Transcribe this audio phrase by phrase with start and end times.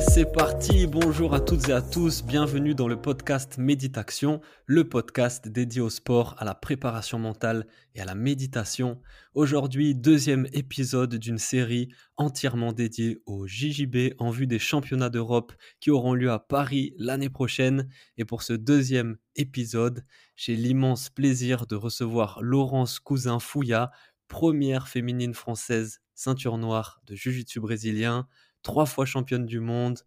[0.00, 5.48] C'est parti, bonjour à toutes et à tous, bienvenue dans le podcast Méditation, le podcast
[5.48, 9.00] dédié au sport, à la préparation mentale et à la méditation.
[9.34, 15.90] Aujourd'hui, deuxième épisode d'une série entièrement dédiée au JJB en vue des championnats d'Europe qui
[15.90, 17.88] auront lieu à Paris l'année prochaine.
[18.18, 20.04] Et pour ce deuxième épisode,
[20.36, 23.90] j'ai l'immense plaisir de recevoir Laurence Cousin-Fouilla,
[24.28, 28.26] première féminine française ceinture noire de Jiu-Jitsu brésilien
[28.66, 30.00] trois fois championne du monde,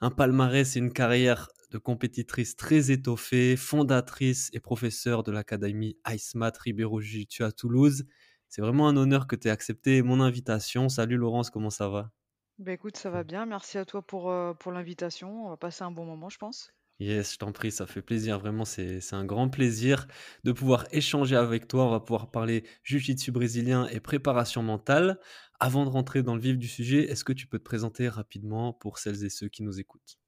[0.00, 6.50] un palmarès et une carrière de compétitrice très étoffée, fondatrice et professeure de l'académie IceMat
[6.58, 8.04] Ribeiro jiu à Toulouse.
[8.48, 10.88] C'est vraiment un honneur que tu aies accepté mon invitation.
[10.88, 12.10] Salut Laurence, comment ça va?
[12.58, 13.46] Bah écoute, ça va bien.
[13.46, 15.46] Merci à toi pour, euh, pour l'invitation.
[15.46, 16.72] On va passer un bon moment, je pense.
[16.98, 18.38] Yes, je t'en prie, ça fait plaisir.
[18.38, 20.06] Vraiment, c'est un grand plaisir
[20.44, 21.84] de pouvoir échanger avec toi.
[21.86, 25.18] On va pouvoir parler jiu-jitsu brésilien et préparation mentale.
[25.64, 28.72] Avant de rentrer dans le vif du sujet, est-ce que tu peux te présenter rapidement
[28.72, 30.18] pour celles et ceux qui nous écoutent?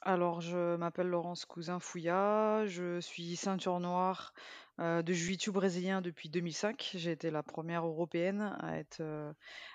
[0.00, 4.32] Alors, je m'appelle Laurence Cousin-Fouilla, je suis ceinture noire
[4.78, 6.92] euh, de jiu-jitsu brésilien depuis 2005.
[6.94, 9.32] J'ai été la première européenne à être, euh,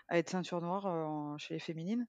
[0.08, 2.08] à être ceinture noire euh, chez les féminines.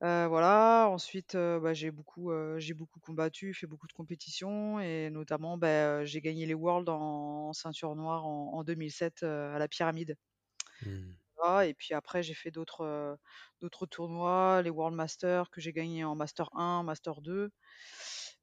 [0.00, 6.06] voilà, ensuite, bah, j'ai beaucoup, j'ai beaucoup combattu, fait beaucoup de compétitions et notamment, bah,
[6.06, 10.16] j'ai gagné les Worlds en, ceinture noire en, 2007 à la pyramide.
[10.86, 11.19] Mmh
[11.64, 13.18] et puis après j'ai fait d'autres,
[13.60, 17.50] d'autres tournois, les World Masters que j'ai gagné en Master 1, Master 2.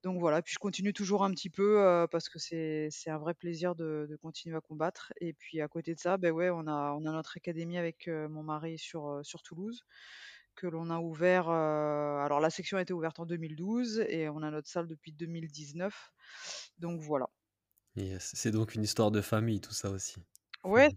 [0.04, 3.76] Donc voilà, puis je continue toujours un petit peu, parce que c'est un vrai plaisir
[3.76, 7.06] de continuer à combattre et puis à côté de ça, ben ouais, on a on
[7.06, 9.84] a notre académie avec, mon mari sur, sur Toulouse
[10.56, 14.52] que l'on a ouvert, alors la section a été ouverte en 2012 et on a
[14.52, 16.12] notre salle depuis 2019.
[16.80, 17.30] Donc voilà.
[17.98, 20.24] Yes, c'est donc une histoire de famille tout ça aussi?
[20.64, 20.92] Ouais,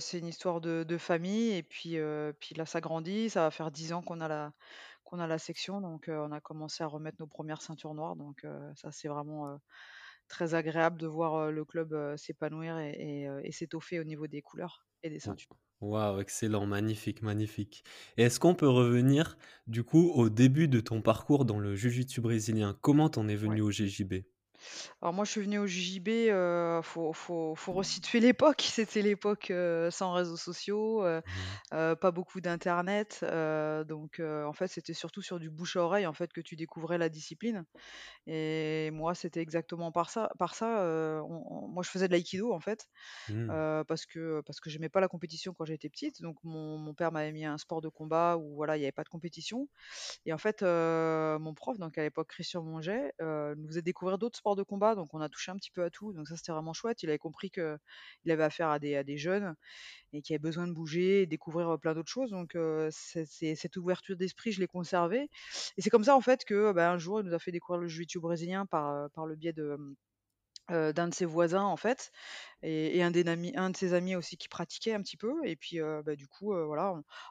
[0.00, 1.96] c'est une histoire de famille et puis,
[2.40, 4.52] puis là ça grandit, ça va faire 10 ans qu'on a la
[5.04, 8.46] qu'on a la section donc, on a commencé à remettre nos premières ceintures noires donc,
[8.76, 9.58] ça c'est vraiment,
[10.28, 15.20] très agréable de voir, le club, s'épanouir et s'étoffer au niveau des couleurs et des
[15.20, 15.56] ceintures.
[15.80, 17.82] Waouh, excellent, magnifique, magnifique.
[18.16, 19.36] Et est-ce qu'on peut revenir
[19.66, 22.78] du coup au début de ton parcours dans le jiu-jitsu brésilien?
[22.80, 24.22] Comment t'en es venu au GJB?
[25.00, 28.62] Alors moi, je suis venue au JJB, heu, faut faut faut resituer l'époque.
[28.82, 31.94] C'était l'époque, heu, sans réseaux sociaux, heu mmh.
[31.96, 33.24] pas beaucoup d'internet,
[33.88, 36.98] donc en fait, c'était surtout sur du bouche à oreille, en fait, que tu découvrais
[36.98, 37.64] la discipline
[38.26, 42.88] et moi, c'était exactement par ça par ça, moi, je faisais de l'aïkido, en fait,
[43.28, 43.82] mmh.
[43.88, 47.12] parce que parce que j'aimais pas la compétition quand j'étais petite, donc mon mon père
[47.12, 49.68] m'avait mis un sport de combat où voilà, il y avait pas de compétition
[50.26, 54.51] et en fait, mon prof, donc à l'époque Christian Monget, nous faisait découvrir d'autres sports
[54.56, 56.72] de combat, donc on a touché un petit peu à tout, donc ça c'était vraiment
[56.72, 57.02] chouette.
[57.02, 57.78] Il avait compris qu'il
[58.30, 59.54] avait affaire à des, à des jeunes
[60.12, 62.30] et qui avaient besoin de bouger, et découvrir plein d'autres choses.
[62.30, 62.56] Donc
[62.90, 65.28] c'est, cette ouverture d'esprit, je l'ai conservée.
[65.76, 67.80] Et c'est comme ça en fait que bah, un jour il nous a fait découvrir
[67.80, 69.76] le jiu-jitsu brésilien par, par le biais de
[70.68, 72.12] d'un de ses voisins en fait
[72.62, 73.24] et, un, des
[73.56, 76.54] un de ses amis aussi qui pratiquait un petit peu et puis bah, du coup
[76.54, 76.82] voilà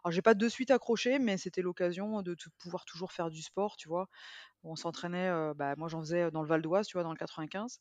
[0.03, 3.78] alors j'ai pas de suite accroché mais c'était l'occasion de pouvoir toujours faire du sport
[3.78, 4.08] tu vois.
[4.64, 7.80] On s'entraînait bah, moi j'en faisais dans le Val d'Oise tu vois dans le 95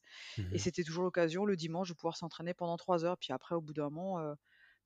[0.52, 3.54] et mmh c'était toujours l'occasion le dimanche de pouvoir s'entraîner pendant trois heures puis après
[3.54, 4.34] au bout d'un moment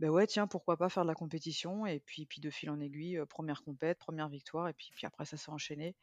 [0.01, 2.81] ben ouais tiens pourquoi pas faire de la compétition et puis puis de fil en
[2.81, 5.95] aiguille première compète première victoire et puis puis après ça s'est enchaîné.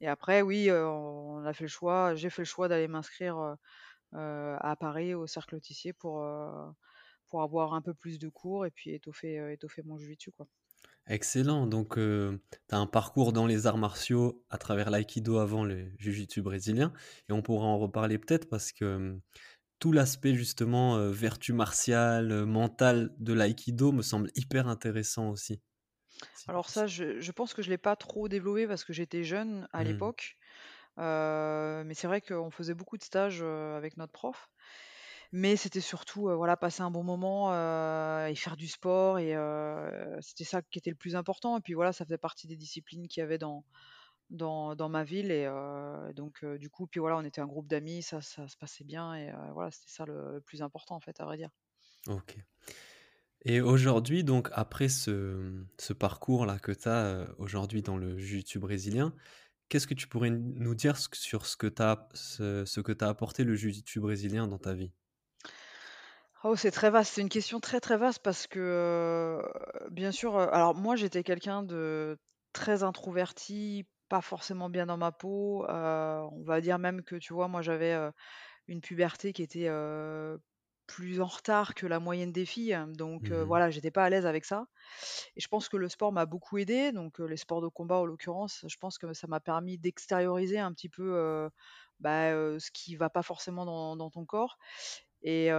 [0.00, 3.56] Et après oui on a fait le choix j'ai fait le choix d'aller m'inscrire
[4.12, 6.24] à Paris au Cercle Tissier pour,
[7.26, 10.46] pour avoir un peu plus de cours et puis étoffer, étoffer mon jiu-jitsu quoi.
[11.06, 12.40] Excellent, donc tu
[12.70, 16.92] as un parcours dans les arts martiaux à travers l'aïkido avant le jiu-jitsu brésilien
[17.28, 19.18] et on pourra en reparler peut-être parce que
[19.78, 25.60] tout l'aspect justement vertu martiale, mentale de l'aïkido me semble hyper intéressant aussi.
[26.48, 29.68] Alors ça, je, je pense que je l'ai pas trop développé parce que j'étais jeune
[29.72, 29.86] à mmh.
[29.86, 30.36] l'époque
[30.98, 34.48] mais c'est vrai qu'on faisait beaucoup de stages, avec notre prof.
[35.30, 37.52] Mais c'était surtout, voilà, passer un bon moment,
[38.26, 39.34] et faire du sport et
[40.20, 43.08] c'était ça qui était le plus important et puis voilà, ça faisait partie des disciplines
[43.08, 43.64] qu'il y avait dans
[44.30, 45.48] dans ma ville et
[46.14, 49.14] donc du coup, puis voilà, on était un groupe d'amis, ça ça se passait bien
[49.14, 51.50] et voilà, c'était ça le plus important, en fait, à vrai dire.
[52.08, 52.36] OK
[53.42, 59.14] et aujourd'hui, donc après ce, ce parcours-là que tu as, aujourd'hui dans le jiu-jitsu brésilien
[59.68, 63.54] qu'est-ce que tu pourrais nous dire sur ce que tu as, ce, t'as apporté le
[63.54, 64.92] jiu-jitsu brésilien dans ta vie?
[66.44, 69.42] Oh, c'est très vaste, c'est une question très, très vaste parce que,
[69.90, 72.16] bien sûr, alors moi j'étais quelqu'un de
[72.52, 75.66] très introverti, pas forcément bien dans ma peau.
[75.68, 77.96] on va dire même que, tu vois, moi j'avais
[78.68, 79.68] une puberté qui était
[80.88, 82.78] plus en retard que la moyenne des filles.
[82.90, 84.66] Donc euh, Mmh voilà, j'étais pas à l'aise avec ça.
[85.36, 86.92] Et je pense que le sport m'a beaucoup aidé.
[86.92, 90.58] Donc euh, les sports de combat en l'occurrence, je pense que ça m'a permis d'extérioriser
[90.58, 91.48] un petit peu euh,
[92.00, 94.58] bah, euh, ce qui va pas forcément dans, dans ton corps.
[95.22, 95.50] Et,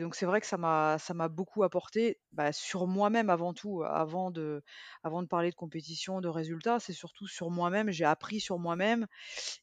[0.00, 3.82] donc c'est vrai que ça m'a ça m'a beaucoup apporté, bah, sur moi-même avant tout,
[3.84, 4.62] avant de
[5.02, 7.90] avant de parler de compétition, de résultats, c'est surtout sur moi-même.
[7.90, 9.06] J'ai appris sur moi-même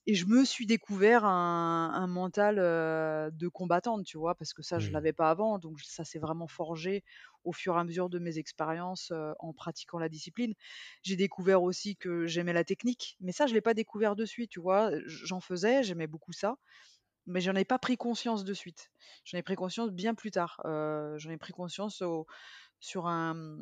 [0.08, 4.36] et je me suis découvert un un mental, de combattante, tu vois?
[4.36, 4.94] Parce que ça, je mh.
[4.94, 7.04] l'avais pas avant, donc ça s'est vraiment forgé
[7.44, 10.54] au fur et à mesure de mes expériences, en pratiquant la discipline.
[11.04, 14.52] J'ai découvert aussi que j'aimais la technique, mais ça, je l'ai pas découvert de suite,
[14.52, 14.92] tu vois?
[15.06, 16.58] j'en faisais, j'aimais beaucoup ça
[17.30, 18.92] mais j'en ai pas pris conscience de suite.
[19.26, 20.62] J'en ai pris conscience bien plus tard.
[20.66, 22.28] Heu, j'en ai pris conscience au
[22.80, 23.58] sur un,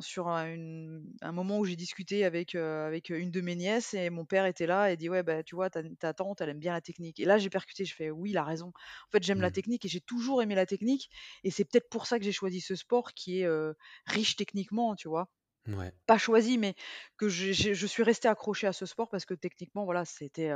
[0.00, 3.94] sur un une un moment où j'ai discuté avec, heu, avec, une de mes nièces
[3.94, 6.50] et mon père était là et dit: «Ouais, bah, tu vois, ta ta tante, elle
[6.50, 8.68] aime bien la technique» et là, j'ai percuté, je fais: «Oui, il a raison.
[8.68, 9.52] En fait, j'aime la Mmh.
[9.52, 11.10] technique et j'ai toujours aimé la technique
[11.44, 13.74] et c'est peut-être pour ça que j'ai choisi ce sport qui est, heu,
[14.06, 15.30] riche techniquement», tu vois?
[15.68, 15.94] Ouais.
[16.06, 16.74] Pas choisi, mais
[17.18, 20.50] que j'ai je suis restée accrochée à ce sport parce que techniquement, voilà, c'était,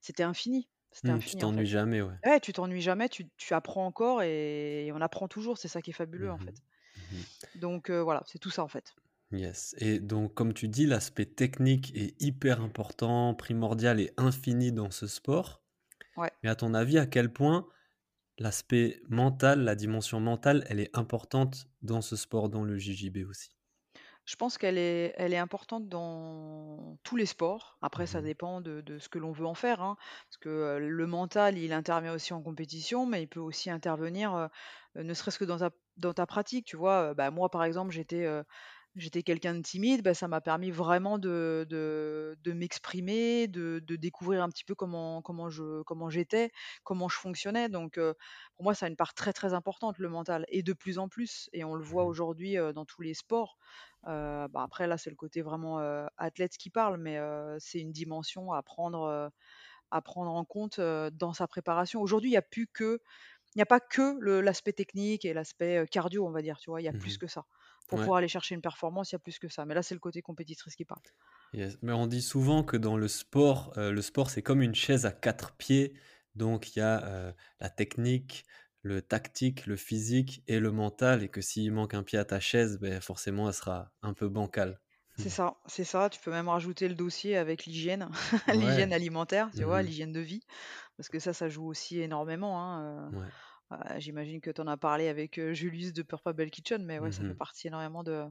[0.00, 0.68] c'était infini.
[0.92, 1.64] C'était Mmh, tu infini, en fait.
[1.64, 2.14] t'ennuies jamais, ouais.
[2.26, 5.90] Ouais, tu t'ennuies jamais, tu tu apprends encore et on apprend toujours, c'est ça qui
[5.90, 6.62] est fabuleux, en Mmh fait.
[6.96, 7.24] Mmh
[7.54, 8.94] Donc voilà, c'est tout ça, en fait.
[9.32, 14.90] Yes et donc comme tu dis, l'aspect technique est hyper important, primordial et infini dans
[14.90, 15.62] ce sport.
[16.16, 16.32] Ouais.
[16.42, 17.68] Mais à ton avis, à quel point
[18.38, 23.57] l'aspect mental, la dimension mentale, elle est importante dans ce sport, dans le JJB aussi?
[24.28, 27.78] Je pense qu'elle est elle est importante dans tous les sports.
[27.80, 29.96] Après, ça Mmh dépend de de ce que l'on veut en faire, hein.
[30.28, 34.50] Parce que, le mental, il intervient aussi en compétition, mais il peut aussi intervenir,
[34.96, 37.14] ne serait-ce que dans ta dans ta pratique, tu vois?
[37.14, 38.26] Bah, moi, par exemple, j'étais,
[39.22, 44.42] quelqu'un de timide, bah, ça m'a permis vraiment de de de m'exprimer, de de découvrir
[44.42, 46.50] un petit peu comment comment je comment j'étais,
[46.84, 47.68] comment je fonctionnais.
[47.68, 47.94] Donc,
[48.56, 51.08] pour moi, ça a une part très, très importante, le mental et de plus en
[51.08, 52.06] plus et on le voit mh.
[52.06, 53.56] aujourd'hui, dans tous les sports.
[54.06, 57.80] Heu, bah, après là, c'est le côté vraiment, heu, athlète qui parle, mais heu, c'est
[57.80, 59.30] une dimension à prendre,
[59.90, 62.02] à prendre en compte, dans sa préparation.
[62.02, 63.00] Aujourd'hui, il y a plus que
[63.54, 66.80] il n'y a pas que l'aspect technique et l'aspect, cardio, on va dire, tu vois?
[66.82, 67.44] Il y a plus Mmh que ça.
[67.88, 68.00] Pour Ouais.
[68.00, 69.66] pouvoir aller chercher une performance, il y a plus que ça.
[69.66, 71.02] Mais là, c'est le côté compétitrice qui parle.
[71.52, 75.06] Yes, mais on dit souvent que dans le sport, le sport, c'est comme une chaise
[75.06, 75.94] à 4 pieds.
[76.34, 78.44] Donc il y a, la technique,
[78.82, 82.40] le tactique, le physique et le mental et que s'il manque un pied à ta
[82.40, 84.80] chaise, beh, forcément, elle sera un peu bancale.
[85.16, 86.08] C'est ça, c'est ça.
[86.10, 88.08] Tu peux même rajouter le dossier avec l'hygiène,
[88.50, 88.86] Ouais.
[88.86, 89.82] l'hygiène alimentaire, tu vois?
[89.82, 90.40] Mmh L'hygiène de vie,
[90.96, 93.32] parce que ça, ça joue aussi énormément, hein, Ouais.
[93.72, 97.12] heu, j'imagine que tu en as parlé avec, heu, Julius de Purple Kitchen, mais ouais,
[97.12, 98.26] ça fait Mmh partie énormément de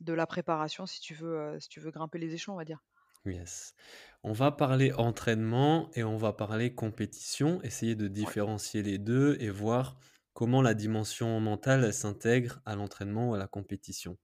[0.00, 2.84] de la préparation si tu veux, si tu veux grimper les échelons, on va dire.
[3.26, 3.74] Yes.
[4.22, 9.50] On va parler entraînement et on va parler compétition, essayer de différencier les 2 et
[9.50, 9.98] voir
[10.32, 14.18] comment la dimension mentale, s'intègre à l'entraînement ou à la compétition.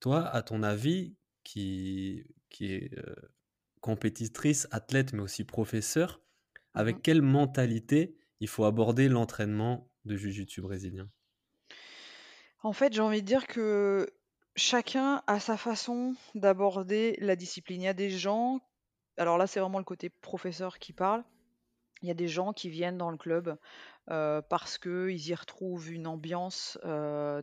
[0.00, 2.90] Toi, à ton avis, qui qui est,
[3.80, 6.22] compétitrice, athlète, mais aussi professeur,
[6.74, 11.10] Mmh avec quelle mentalité il faut aborder l'entraînement de jiu-jitsu brésilien?
[12.62, 14.06] En fait, j'ai envie de dire que
[14.56, 17.82] chacun a sa façon d'aborder la discipline.
[17.82, 18.60] Il y a des gens
[19.20, 21.22] alors là, c'est vraiment le côté professeur qui parle.
[22.00, 23.58] Il y a des gens qui viennent dans le club,
[24.48, 26.78] parce qu'ils y retrouvent une ambiance,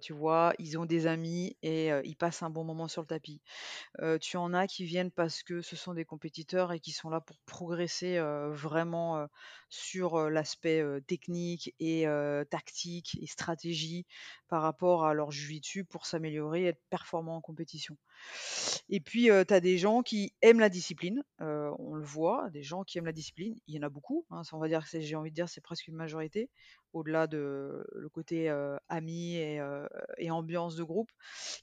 [0.02, 0.54] tu vois?
[0.60, 3.42] Ils ont des amis et ils passent un bon moment sur le tapis.
[4.22, 7.22] Tu en as qui viennent parce que ce sont des compétiteurs et qui sont là
[7.22, 8.20] pour progresser,
[8.52, 9.28] vraiment,
[9.70, 12.06] sur, l'aspect, technique et
[12.50, 14.06] tactique et stratégie
[14.48, 17.98] par rapport à leur jiu-jitsu pour s'améliorer et être performants en compétition.
[18.90, 22.84] Et puis, tu as des gens qui aiment la discipline, on le voit, des gens
[22.84, 25.16] qui aiment la discipline, il y en a beaucoup, hein, ça on va dire j'ai
[25.16, 26.50] envie de dire c'est presque une majorité,
[26.94, 28.50] au-delà de le côté,
[28.90, 31.12] amis et ambiance de groupe,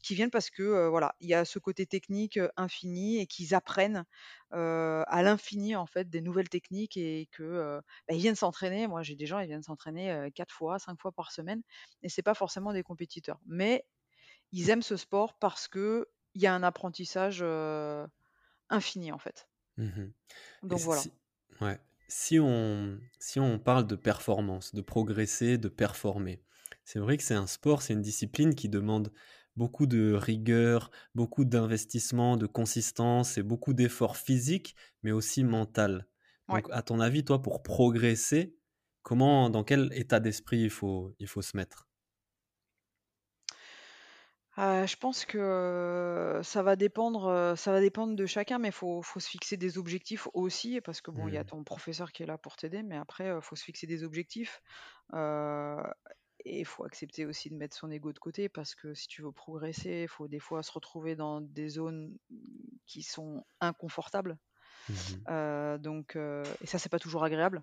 [0.03, 4.05] qui viennent parce que, voilà, il y a ce côté technique, infini et qu'ils apprennent,
[4.51, 8.87] à l'infini en fait des nouvelles techniques et que, bah, ils viennent s'entraîner.
[8.87, 11.63] Moi j'ai des gens, ils viennent s'entraîner, 4 fois, 5 fois par semaine
[12.03, 13.41] et c'est pas forcément des compétiteurs.
[13.47, 13.85] Mais
[14.53, 16.05] ils aiment ce sport parce qu'il
[16.37, 17.45] y a un apprentissage,
[18.71, 19.49] infini, en fait.
[19.77, 20.13] Mmh
[20.63, 21.03] Donc voilà.
[21.03, 21.13] si
[21.61, 26.43] ouais, si on si on parle de performance, de progresser, de performer,
[26.85, 29.13] c'est vrai que c'est un sport, c'est une discipline qui demande
[29.57, 36.07] beaucoup de rigueur, beaucoup d'investissement, de consistance et beaucoup d'efforts physiques, mais aussi mental.
[36.49, 36.63] Ouais.
[36.63, 38.57] Donc, à ton avis, toi, pour progresser,
[39.03, 41.84] comment, dans quel état d'esprit il faut, il faut se mettre?
[44.57, 49.03] Heu, je pense que ça va dépendre, heu, ça va dépendre de chacun, mais faut
[49.03, 51.45] faut se fixer des objectifs aussi parce que bon, il y a Mmh.
[51.45, 54.63] ton professeur qui est là pour t'aider, mais après, heu, faut se fixer des objectifs,
[55.15, 55.77] heu
[56.47, 59.23] et il faut accepter aussi de mettre son ego de côté parce que si tu
[59.23, 62.19] veux progresser, il faut des fois se retrouver dans des zones
[62.87, 64.39] qui sont inconfortables,
[64.89, 67.63] Mmh heu, donc heu et ça, c'est pas toujours agréable.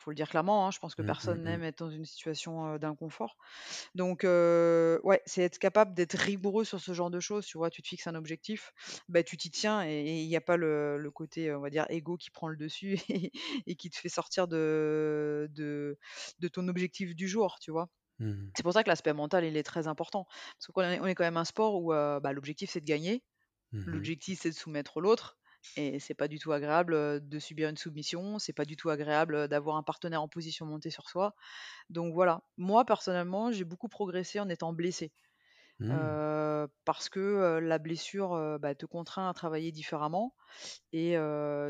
[0.00, 1.60] Faut le dire clairement, hein, je pense que Mmh, mmh personne mh.
[1.60, 3.36] n'aime être dans une situation, d'inconfort.
[3.94, 7.70] Donc ouais, c'est être capable d'être rigoureux sur ce genre de choses, tu vois?
[7.70, 8.72] Tu te fixes un objectif,
[9.08, 11.86] bah, tu t'y tiens et il y a pas le le côté, on va dire
[11.90, 13.32] égo qui prend le dessus et
[13.66, 15.98] et qui te fait sortir de de
[16.38, 17.88] de ton objectif du jour, tu vois?
[18.18, 20.26] Mmh C'est pour ça que l'aspect mental, il est très important.
[20.58, 23.24] Parce qu'on est on est quand même un sport où, bah, l'objectif, c'est de gagner.
[23.72, 25.39] Mmh L'objectif, c'est de soumettre l'autre
[25.76, 29.48] et c'est pas du tout agréable, de subir une soumission, c'est pas du tout agréable,
[29.48, 31.34] d'avoir un partenaire en position montée sur soi.
[31.90, 35.12] Donc voilà, moi personnellement, j'ai beaucoup progressé en étant blessée,
[35.78, 36.20] Mmh.
[36.84, 40.34] parce que, la blessure, bah, te contraint à travailler différemment
[40.92, 41.16] et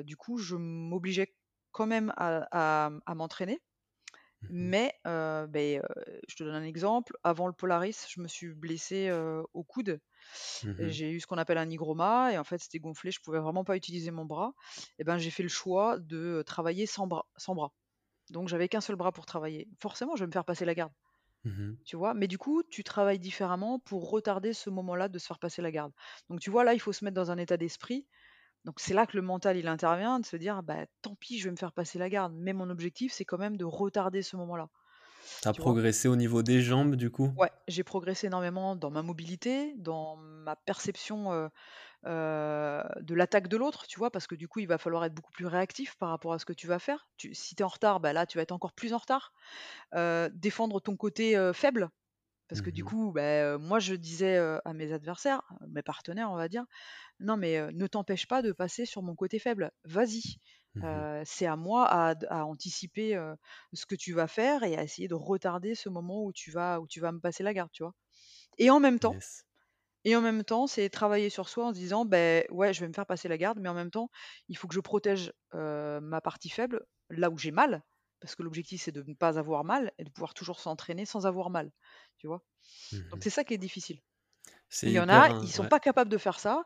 [0.05, 1.37] du coup, je m'obligeais
[1.73, 3.61] quand même à à à m'entraîner.
[4.43, 5.49] Mmh Mais heu,
[6.29, 9.11] je te donne un exemple, avant le Polaris, je me suis blessée,
[9.55, 10.01] au coude.
[10.62, 13.39] Mmh J'ai eu ce qu'on appelle un hygroma et en fait, c'était gonflé, je pouvais
[13.41, 14.55] vraiment pas utiliser mon bras
[14.99, 17.73] et ben, j'ai fait le choix de, travailler sans bras sans bras.
[18.31, 19.69] Donc j'avais qu'un seul bras pour travailler.
[19.81, 20.93] Forcément, je vais me faire passer la garde.
[21.45, 22.15] Mmh Tu vois?
[22.15, 25.71] Mais du coup, tu travailles différemment pour retarder ce moment-là de se faire passer la
[25.71, 25.93] garde.
[26.31, 28.07] Donc tu vois, là, il faut se mettre dans un état d'esprit.
[28.65, 31.47] Donc c'est là que le mental, il intervient, de se dire: «Bah, tant pis, je
[31.47, 34.37] vais me faire passer la garde, mais mon objectif, c'est quand même de retarder ce
[34.37, 34.71] moment-là».
[35.41, 35.77] Tu Tu vois?
[35.77, 37.31] progressé au niveau des jambes, du coup?
[37.37, 41.49] Ouais, j'ai progressé énormément dans ma mobilité, dans ma perception, heu
[42.07, 44.11] heu, de l'attaque de l'autre, tu vois?
[44.11, 46.47] Parce que du coup, il va falloir être beaucoup plus réactif par rapport à ce
[46.47, 47.11] que tu vas faire.
[47.19, 49.33] Tu si tu es en retard, bah, là, tu vas être encore plus en retard.
[49.95, 51.91] Heu, défendre ton côté, faible,
[52.49, 56.37] Parce que du Mmh coup, heu, moi je disais, à mes adversaires, mes partenaires on
[56.37, 56.65] va dire:
[57.21, 59.73] «Non mais, ne t'empêche pas de passer sur mon côté faible.
[59.85, 60.39] Vas-y,
[60.75, 63.15] Mmh c'est à moi à anticiper,
[63.73, 66.81] ce que tu vas faire et à essayer de retarder ce moment où tu vas
[66.81, 67.95] où tu vas me passer la garde», tu vois?
[68.59, 69.45] Et en même temps Yes.
[70.05, 72.89] et en même temps, c'est travailler sur soi en se disant: ben ouais, je vais
[72.89, 74.11] me faire passer la garde, mais en même temps,
[74.49, 77.85] il faut que je protège, ma partie faible, là où j'ai mal».
[78.21, 81.27] Parce que l'objectif, c'est de ne pas avoir mal et de pouvoir toujours s'entraîner sans
[81.27, 81.73] avoir mal,
[82.19, 82.45] tu vois?
[83.12, 84.00] Donc Mmh c'est ça qui est difficile.
[84.83, 85.71] Il y en a, in ils sont ouais.
[85.71, 86.65] pas capables de faire ça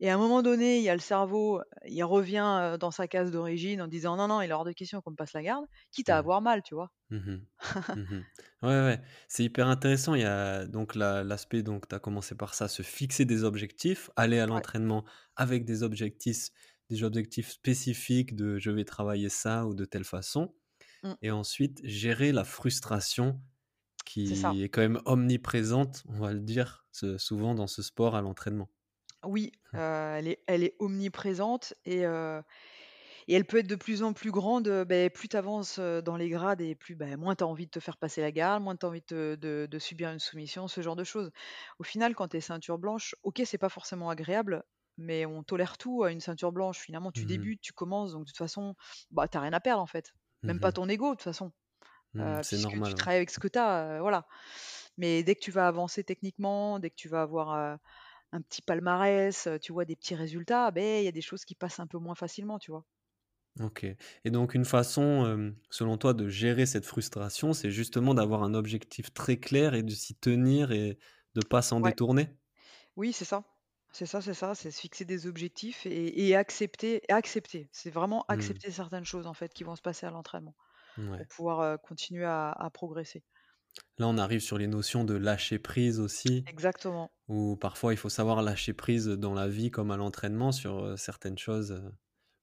[0.00, 3.30] et à un moment donné, il y a le cerveau, il revient, dans sa case
[3.30, 5.66] d'origine en disant: «Non, non, il est hors de question qu'on me passe la garde»,
[5.92, 6.90] quitte à avoir mal, tu vois?
[7.10, 7.46] Mmh
[7.94, 8.22] Mmh
[8.62, 10.14] Ouais, ouais, c'est hyper intéressant.
[10.14, 13.44] Il y a donc la l'aspect donc tu as commencé par ça, se fixer des
[13.44, 14.62] objectifs, aller à Ouais.
[14.62, 15.04] l'entraînement
[15.36, 16.48] avec des objectifs
[16.90, 20.54] des objectifs spécifiques de: «Je vais travailler ça» ou de telle façon
[21.02, 21.16] Mmh.
[21.22, 23.42] et ensuite gérer la frustration
[24.06, 26.86] qui est quand même omniprésente, on va le dire,
[27.18, 28.70] souvent dans ce sport à l'entraînement.
[29.24, 29.78] Oui, Mmh.
[29.78, 32.42] heu, elle est elle est omniprésente et heu
[33.28, 36.16] et elle peut être de plus en plus grande, heu, beh, plus tu avances, dans
[36.16, 38.62] les grades et plus, bah, moins tu as envie de te faire passer la garde,
[38.62, 41.30] moins tu as envie de te de de subir une soumission, ce genre de choses.
[41.78, 44.64] Au final, quand tu es ceinture blanche, OK, c'est pas forcément agréable,
[44.98, 46.78] mais on tolère tout à une ceinture blanche.
[46.80, 48.74] Finalement, tu Mmh débutes, tu commences, donc de toute façon,
[49.12, 50.12] bah, tu rien à perdre, en fait.
[50.48, 51.52] Même pas Mmh ton ego, de toute façon,
[52.42, 53.04] C'est puisque tu normal, ouais.
[53.04, 54.26] travailles avec ce que tu as, voilà.
[54.98, 57.78] Mais dès que tu vas avancer techniquement, dès que tu vas avoir,
[58.32, 61.54] un petit palmarès, tu vois des petits résultats, beh, il y a des choses qui
[61.54, 62.86] passent un peu moins facilement, tu vois?
[63.60, 63.84] OK
[64.24, 69.12] et donc une façon, selon toi, de gérer cette frustration, c'est justement d'avoir un objectif
[69.12, 70.98] très clair et de s'y tenir et
[71.34, 72.30] de pas s'en Ouais, détourner?
[72.96, 73.44] oui, c'est ça.
[73.92, 77.68] C'est ça, c'est ça, c'est se fixer des objectifs et et accepter accepter.
[77.72, 78.62] C'est vraiment Mmh.
[78.62, 80.56] accepter certaines choses, en fait, qui vont se passer à l'entraînement
[81.12, 83.24] pour pouvoir, continuer à à progresser.
[83.98, 88.10] Là, on arrive sur les notions de lâcher prise aussi, Exactement, où parfois il faut
[88.10, 91.92] savoir lâcher prise dans la vie comme à l'entraînement sur, heu, certaines choses, heu,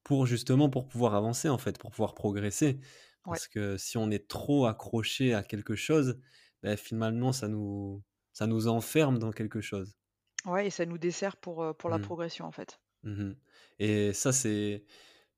[0.04, 2.80] pour justement pour pouvoir avancer en fait, pour pouvoir progresser.
[3.26, 3.40] ouais.
[3.40, 6.20] Parce que si on est trop accroché à quelque chose,
[6.64, 9.98] beh, finalement ça nous ça nous enferme dans quelque chose.
[10.46, 11.98] Ouais et ça nous dessert pour, heu, pour la Mmh.
[11.98, 12.82] progression, en fait.
[13.04, 13.34] Mmh
[13.80, 14.86] et ça, c'est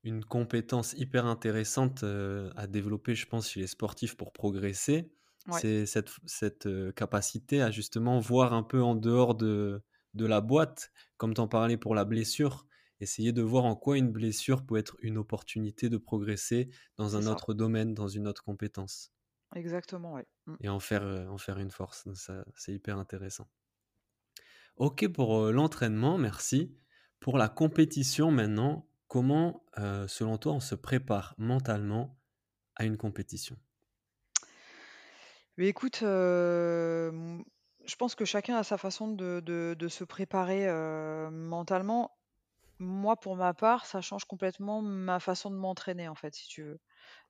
[0.03, 5.13] une compétence hyper intéressante, à développer, je pense, chez les sportifs pour progresser.
[5.47, 9.83] Ouais, C'est cette cette, capacité à justement voir un peu en dehors de
[10.13, 12.67] de la boîte, comme tu en parlais pour la blessure.
[12.99, 17.23] Essayer de voir en quoi une blessure peut être une opportunité de progresser dans un
[17.23, 17.31] ça.
[17.31, 19.11] autre domaine, dans une autre compétence
[19.55, 20.27] Exactement, ouais.
[20.45, 20.55] Mmh.
[20.61, 22.07] et en faire, en faire une force.
[22.55, 23.49] C'est hyper intéressant.
[24.77, 26.75] OK pour, l'entraînement, merci.
[27.19, 29.65] Pour la compétition maintenant, comment,
[30.07, 32.17] selon toi, on se prépare mentalement
[32.75, 33.57] à une compétition?
[35.57, 37.43] Mais écoute, hem,
[37.85, 42.11] je pense que chacun a sa façon de se préparer, heu, mentalement.
[42.79, 46.63] Moi, pour ma part, ça change complètement ma façon de m'entraîner, en fait, si tu
[46.63, 46.79] veux.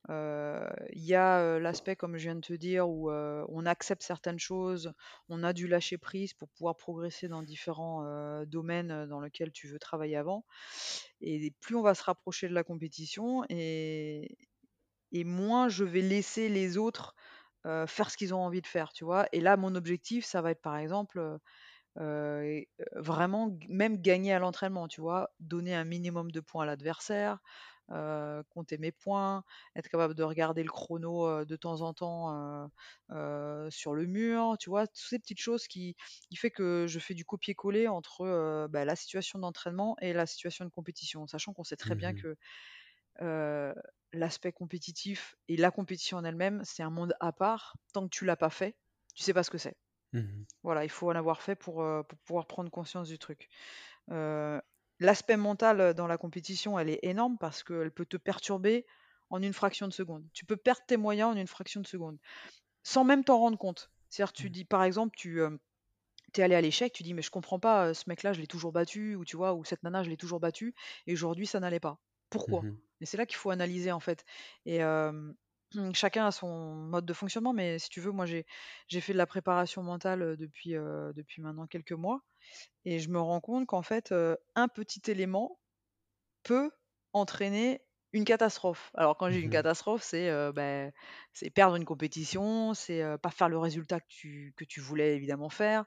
[0.09, 4.39] Heu, il y a, l'aspect comme je viens de te dire où, on accepte certaines
[4.39, 4.93] choses,
[5.29, 8.03] on a du lâcher prise pour pouvoir progresser dans différents,
[8.45, 10.45] domaines, dans lesquels tu veux travailler avant
[11.21, 13.43] et plus on va se rapprocher de la compétition
[15.11, 17.15] et moins je vais laisser les autres,
[17.87, 19.27] faire ce qu'ils ont envie de faire, tu vois?
[19.33, 21.39] Et là, mon objectif, ça va être par exemple,
[22.95, 25.29] vraiment même gagner à l'entraînement, tu vois?
[25.39, 27.39] Donner un minimum de points à l'adversaire,
[28.49, 29.43] compter mes points,
[29.75, 32.69] être capable de regarder le chrono, de temps en temps,
[33.69, 34.87] sur le mur, tu vois?
[34.87, 35.95] Toutes ces petites choses qui
[36.29, 40.65] qui fait que je fais du copier-coller entre, bah, la situation d'entraînement et la situation
[40.65, 41.27] de compétition.
[41.27, 42.35] Sachant qu'on sait très bien Mmh que,
[44.13, 47.75] l'aspect compétitif et la compétition en elle-même, c'est un monde à part.
[47.93, 48.77] Tant que tu l'as pas fait,
[49.15, 49.77] tu sais pas ce que c'est.
[50.13, 53.49] Mmh Voilà, il faut en avoir fait pour, heu, pour pouvoir prendre conscience du truc.
[54.11, 54.61] Heu,
[54.99, 58.85] l'aspect mental, dans la compétition, elle est énorme parce qu'elle peut te perturber
[59.31, 60.25] en une fraction de seconde.
[60.33, 62.19] Tu peux perdre tes moyens en une fraction de seconde,
[62.83, 63.91] sans même t'en rendre compte.
[64.09, 65.41] C'est-à-dire, tu dis par exemple, tu,
[66.33, 68.47] tu es allé à l'échec, tu dis: «Mais je comprends pas, ce mec-là, je l'ai
[68.47, 69.53] toujours battu» ou tu vois?
[69.53, 70.75] Ou «Cette nana, je l'ai toujours battue
[71.07, 71.99] et aujourd'hui, ça n'allait pas».
[72.31, 72.63] Pourquoi?
[72.63, 74.25] Mmh Et c'est là qu'il faut analyser, en fait.
[74.65, 74.81] Et
[75.93, 78.45] chacun a son mode de fonctionnement, mais si tu veux, moi, j'ai
[78.87, 80.75] j'ai fait de la préparation mentale, depuis,
[81.41, 82.21] maintenant quelques mois.
[82.85, 84.13] Et je me rends compte qu'en fait,
[84.55, 85.59] un petit élément
[86.43, 86.71] peut
[87.13, 87.81] entraîner
[88.13, 88.91] une catastrophe.
[88.95, 90.91] Alors quand j'ai une Mmh catastrophe, c'est, beh,
[91.33, 95.49] c'est perdre une compétition, c'est, pas faire le résultat que tu que tu voulais évidemment
[95.49, 95.85] faire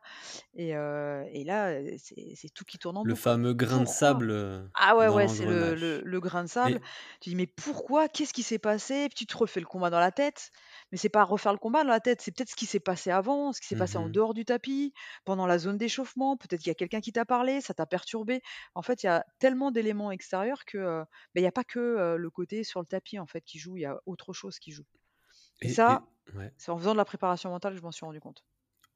[0.54, 3.36] et et là, c'est c'est tout qui tourne en Le boucle, quoi.
[3.36, 3.88] fameux grain de Pourquoi?
[3.88, 6.80] sable, Ah ouais, dans ouais, c'est le le l'engrenage le grain de sable.
[7.20, 8.08] Tu dis: «Mais pourquoi?
[8.08, 10.50] Qu'est-ce qui s'est passé?» Puis tu te refais le combat dans la tête,
[10.94, 13.10] mais c'est pas refaire le combat dans la tête, c'est peut-être ce qui s'est passé
[13.10, 14.94] avant, ce qui s'est passé en mmh dehors du tapis,
[15.26, 18.42] pendant la zone d'échauffement, peut-être qu'il y a quelqu'un qui t'a parlé, ça t'a perturbé.
[18.76, 21.02] En fait, il y a tellement d'éléments extérieurs que,
[21.34, 23.76] beh, il y a pas que, le côté sur le tapis, en fait, qui joue,
[23.76, 24.84] il y a autre chose qui joue
[25.62, 26.54] et et ça, et ouais.
[26.58, 28.44] c'est en faisant de la préparation mentale que je m'en suis rendu compte.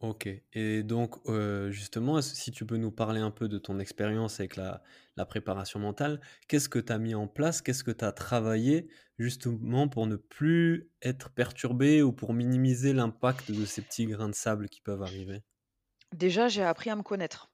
[0.01, 4.39] OK et donc, heu, justement, si tu peux nous parler un peu de ton expérience
[4.39, 4.83] avec la
[5.17, 7.63] la préparation mentale, qu'est-ce que tu as mis en place?
[7.63, 13.51] Qu'est-ce que tu as travaillé justement pour ne plus être perturbé ou pour minimiser l'impact
[13.51, 15.43] de ces petits grains de sable qui peuvent arriver?
[16.13, 17.51] Déjà, j'ai appris à me connaître.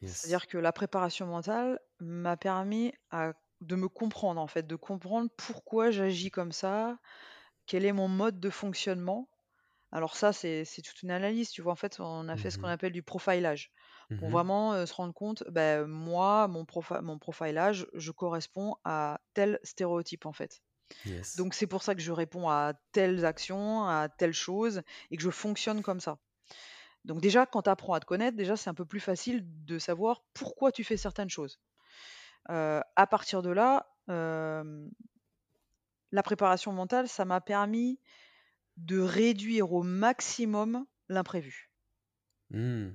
[0.00, 0.36] Yes.
[0.36, 5.30] C'est-à-dire que la préparation mentale m'a permis à de me comprendre, en fait, de comprendre
[5.36, 6.98] pourquoi j'agis comme ça,
[7.66, 9.30] quel est mon mode de fonctionnement.
[9.92, 11.72] Alors ça, c'est c'est toute une analyse, tu vois?
[11.72, 13.70] En fait, on a fait ce qu'on Mmh appelle du profilage
[14.16, 18.76] pour Mmh vraiment, heu, se rendre compte, bah, moi, mon profi mon profilage, je corresponds
[18.84, 20.62] à tel stéréotype, en fait.
[21.04, 21.36] Yes.
[21.36, 25.22] Donc c'est pour ça que je réponds à telles actions, à telles choses et que
[25.24, 26.18] je fonctionne comme ça.
[27.04, 29.78] Donc déjà, quand tu apprends à te connaître, déjà, c'est un peu plus facile de
[29.78, 31.60] savoir pourquoi tu fais certaines choses.
[32.50, 34.90] Heu, à partir de là, hem,
[36.12, 37.98] la préparation mentale, ça m'a permis
[38.76, 41.70] de réduire au maximum l'imprévu.
[42.50, 42.94] Mmh.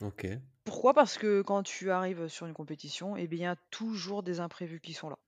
[0.00, 0.40] OK.
[0.64, 0.92] Pourquoi?
[0.92, 4.40] Parce que quand tu arrives sur une compétition et bien, il y a toujours des
[4.40, 5.18] imprévus qui sont là.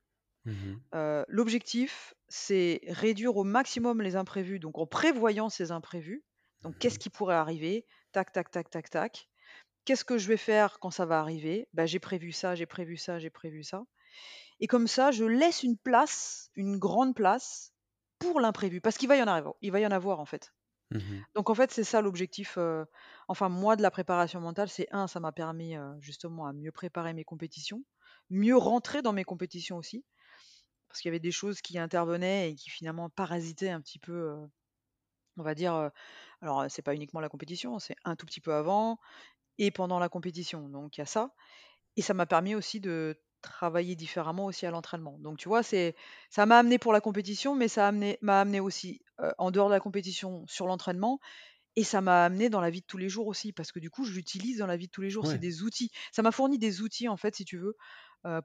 [0.44, 6.24] Mmh Heu, l'objectif, c'est réduire au maximum les imprévus, donc en prévoyant ces imprévus.
[6.62, 7.86] Donc qu'est-ce Mmh qui pourrait arriver?
[8.12, 9.28] Tac, tac, tac, tac, tac.
[9.86, 11.68] Qu'est-ce que je vais faire quand ça va arriver?
[11.74, 13.84] Bah, j'ai prévu ça, j'ai prévu ça, j'ai prévu ça
[14.60, 17.73] et comme ça, je laisse une place, une grande place
[18.32, 20.54] pour l'imprévu parce qu'il va y en avoir il va y en avoir, en fait.
[20.90, 22.86] Mmh Donc en fait, c'est ça l'objectif, heu,
[23.28, 26.72] enfin moi de la préparation mentale, c'est un, ça m'a permis, heu, justement à mieux
[26.72, 27.84] préparer mes compétitions,
[28.30, 30.04] mieux rentrer dans mes compétitions aussi,
[30.88, 34.12] parce qu'il y avait des choses qui intervenaient et qui finalement parasitaient un petit peu,
[34.14, 34.48] heu,
[35.36, 35.90] on va dire,
[36.42, 38.98] alors, c'est pas uniquement la compétition, c'est un tout petit peu avant
[39.58, 41.34] et pendant la compétition, donc il y a ça.
[41.96, 45.18] Et ça m'a permis aussi de travailler différemment aussi à l'entraînement.
[45.20, 45.94] Donc tu vois, c'est
[46.30, 49.00] ça m'a amené pour la compétition, mais ça amené m'a amené aussi,
[49.38, 51.20] en dehors de la compétition sur l'entraînement
[51.76, 53.90] et ça m'a amené dans la vie de tous les jours aussi, parce que du
[53.90, 55.26] coup, je l'utilise dans la vie de tous les jours.
[55.28, 55.40] C'est Ouais.
[55.40, 55.90] des outils.
[56.12, 57.76] Ça m'a fourni des outils, en fait, si tu veux,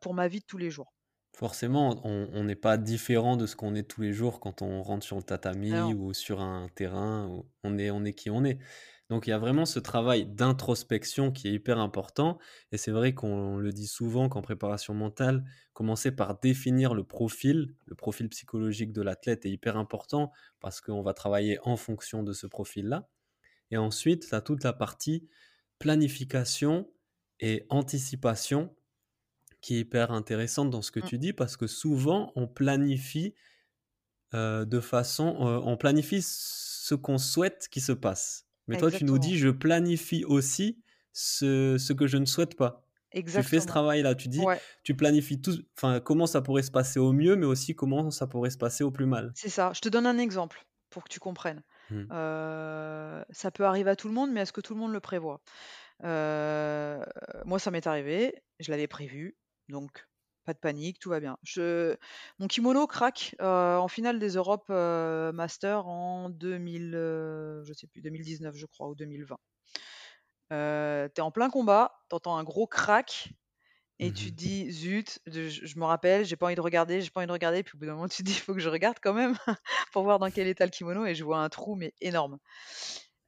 [0.01, 0.93] pour ma vie de tous les jours.
[1.37, 4.81] Forcément, on on n'est pas différent de ce qu'on est tous les jours quand on
[4.83, 8.59] rentre sur le tatami ou sur un terrain on est on est qui on est.
[9.09, 12.37] Donc il y a vraiment ce travail d'introspection qui est hyper important
[12.71, 17.73] et c'est vrai qu'on le dit souvent qu'en préparation mentale, commencer par définir le profil,
[17.87, 22.33] le profil psychologique de l'athlète est hyper important parce qu'on va travailler en fonction de
[22.33, 23.09] ce profil-là
[23.71, 25.27] et ensuite, tu as toute la partie
[25.79, 26.91] planification
[27.39, 28.75] et anticipation
[29.61, 31.09] qui est hyper intéressante dans ce que Mmh.
[31.09, 33.35] tu dis parce que souvent on planifie
[34.33, 38.48] euh, de façon, euh, on planifie ce qu'on souhaite qui se passe.
[38.69, 39.19] Mais toi, tu nous Exactement.
[39.19, 40.81] dis, je planifie aussi
[41.13, 42.87] ce, ce que je ne souhaite pas.
[43.27, 43.67] Tu fais ce Exactement.
[43.67, 44.63] travail-là, tu dis, Ouais.
[44.83, 48.27] tu planifies tout, enfin, comment ça pourrait se passer au mieux, mais aussi comment ça
[48.27, 49.33] pourrait se passer au plus mal.
[49.33, 49.71] C'est ça.
[49.73, 51.63] Je te donne un exemple pour que tu comprennes.
[51.89, 52.09] Mmh.
[52.11, 54.99] Heu, ça peut arriver à tout le monde, mais est-ce que tout le monde le
[54.99, 55.41] prévoit?
[56.05, 57.01] Heu,
[57.45, 59.37] moi, ça m'est arrivé, je l'avais prévu,
[59.69, 60.08] donc
[60.49, 61.37] pas de panique, tout va bien.
[61.43, 61.95] Je
[62.39, 67.87] mon kimono craque, heu, en finale des Europes, heu, Master en 2000, heu, je sais
[67.87, 69.37] plus, 2019 je crois ou 2020.
[70.51, 73.29] Heu, tu es en plein combat, tu entends un gros crack
[73.99, 77.01] et tu te Mmh dis: «Zut», je je me rappelle, j'ai pas envie de regarder,
[77.01, 78.53] j'ai pas envie de regarder, puis au bout d'un moment tu te dis: «Il faut
[78.55, 79.35] que je regarde quand même
[79.93, 82.39] pour voir dans quel état le kimono» et je vois un trou mais énorme.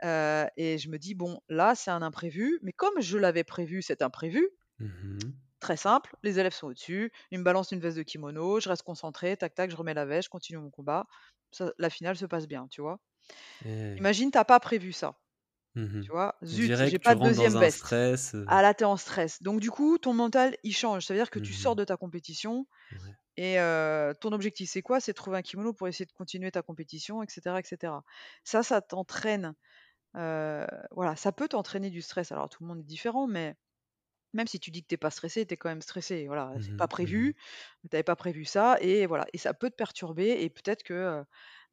[0.04, 3.82] Heu et je me dis: «Bon, là, c'est un imprévu», mais comme je l'avais prévu
[3.82, 4.48] cet imprévu,
[4.80, 5.32] Mmh
[5.62, 8.84] très simple, les élèves sont au-dessus, ils me balancent une veste de kimono, je reste
[8.84, 11.08] concentrée, tac tac, je remets la veste, je continue mon combat.
[11.52, 13.00] Ça la finale se passe bien, tu vois?
[13.64, 15.20] Et Imagine, tu as pas prévu ça,
[15.76, 16.36] mmh tu vois?
[16.46, 17.86] «Zut, j'ai pas de deuxième veste».
[17.86, 19.42] stress, heu, Ah là, tu es en stress.
[19.44, 21.06] Donc du coup, ton mental, il change.
[21.06, 23.16] Ça veut dire que tu sors mmh de ta compétition Ouais.
[23.38, 23.58] et
[24.22, 25.00] ton objectif, c'est quoi?
[25.02, 28.04] C'est de trouver un kimono pour essayer de continuer ta compétition et cetera et cetera.
[28.46, 29.56] Ça, ça t'entraîne,
[30.16, 32.32] voilà, ça peut t'entraîner du stress.
[32.32, 33.56] Alors tout le monde est différent, mais
[34.34, 36.28] même si tu dis que tu es pas stressé, tu es quand même stressé.
[36.28, 37.32] Voilà, c'est pas Mmh mh.
[37.32, 37.36] prévu,
[37.90, 41.24] tu avais pas prévu ça et voilà et ça peut te perturber et peut-être que,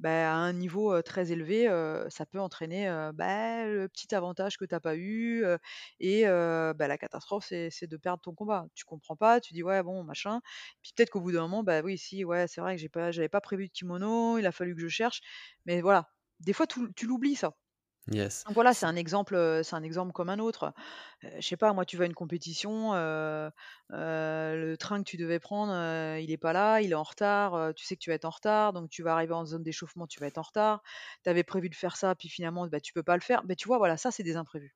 [0.00, 1.66] bah, à un niveau, très élevé,
[2.10, 5.44] ça peut entraîner, bah, le petit avantage que tu as pas eu,
[6.00, 8.66] et bah, la catastrophe, c'est c'est de perdre ton combat.
[8.74, 10.40] Tu comprends pas, tu dis: «Ouais, bon, machin»,
[10.82, 13.10] puis peut-être qu'au bout d'un moment, bah, oui, si, ouais, c'est vrai que j'ai pas
[13.12, 15.20] j'avais pas prévu de kimono, il a fallu que je cherche,
[15.66, 17.54] mais voilà, des fois, tu tu l'oublies ça.
[18.10, 18.46] Yes.
[18.46, 20.72] Donc voilà, c'est un exemple, c'est un exemple comme un autre.
[21.22, 25.72] Je sais pas, moi, tu vas à une compétition, le train que tu devais prendre,
[26.18, 28.30] il est pas là, il est en retard, tu sais que tu vas être en
[28.30, 30.82] retard, donc tu vas arriver en zone d'échauffement, tu vas être en retard.
[31.24, 33.44] Tu avais prévu de faire ça, puis finalement, bah, tu peux pas le faire.
[33.44, 34.74] Beh, tu vois, voilà, ça, c'est des imprévus.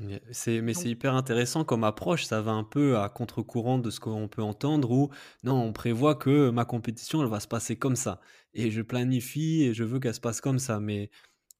[0.00, 3.78] Yeah, c'est mais c'est Donc hyper intéressant comme approche, ça va un peu à contre-courant
[3.78, 5.10] de ce qu'on peut entendre où
[5.42, 8.20] non, on prévoit que ma compétition, elle va se passer comme ça
[8.54, 10.78] et je planifie et je veux qu'elle se passe comme ça.
[10.78, 11.10] Mais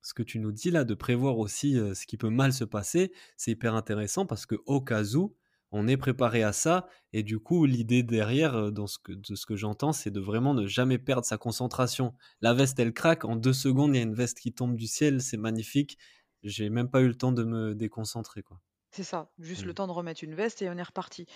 [0.03, 3.13] ce que tu nous dis là, de prévoir aussi, ce qui peut mal se passer,
[3.37, 5.37] c'est hyper intéressant parce que au cas où,
[5.71, 9.45] on est préparé à ça et du coup, l'idée derrière, dans ce que de ce
[9.45, 12.15] que j'entends, c'est de vraiment ne jamais perdre sa concentration.
[12.41, 14.87] La veste, elle craque, en 2 secondes, il y a une veste qui tombe du
[14.87, 15.99] ciel, c'est magnifique.
[16.43, 18.61] J'ai même pas eu le temps de me déconcentrer, quoi.
[18.91, 19.75] c'est ça, juste le Mmh.
[19.75, 21.27] temps de remettre une veste et on est reparti.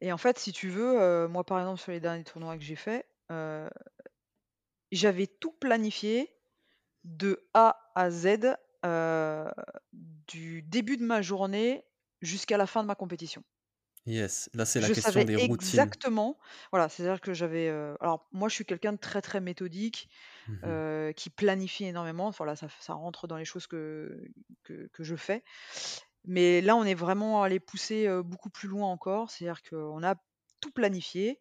[0.00, 2.76] Et en fait, si tu veux, moi, par exemple, sur les derniers tournois que j'ai
[2.76, 3.06] faits,
[4.90, 6.30] j'avais tout planifié
[7.04, 9.44] de A à Z, heu,
[9.92, 11.84] du début de ma journée
[12.20, 13.44] jusqu'à la fin de ma compétition.
[14.06, 15.92] Yes, là, c'est la Je question savais des routines.
[15.98, 16.38] exactement
[16.72, 20.08] voilà, c'est-à-dire que j'avais, heu alors moi je suis quelqu'un de très, très méthodique,
[20.46, 20.82] Mmh mh.
[20.82, 22.28] heu, qui planifie énormément.
[22.28, 24.22] Enfin là, ça rentre dans les choses que
[24.64, 25.44] que que je fais.
[26.24, 29.30] Mais là, on est vraiment allé pousser, beaucoup plus loin encore.
[29.30, 30.16] C'est-à-dire qu'on a
[30.60, 31.40] tout planifié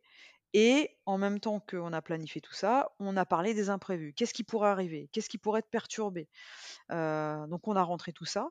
[0.53, 4.13] et en même temps qu'on a planifié tout ça, on a parlé des imprévus.
[4.13, 5.09] Qu'est-ce qui pourrait arriver?
[5.13, 6.29] Qu'est-ce qui pourrait te perturber?
[6.91, 8.49] Heu, donc on a rentré tout ça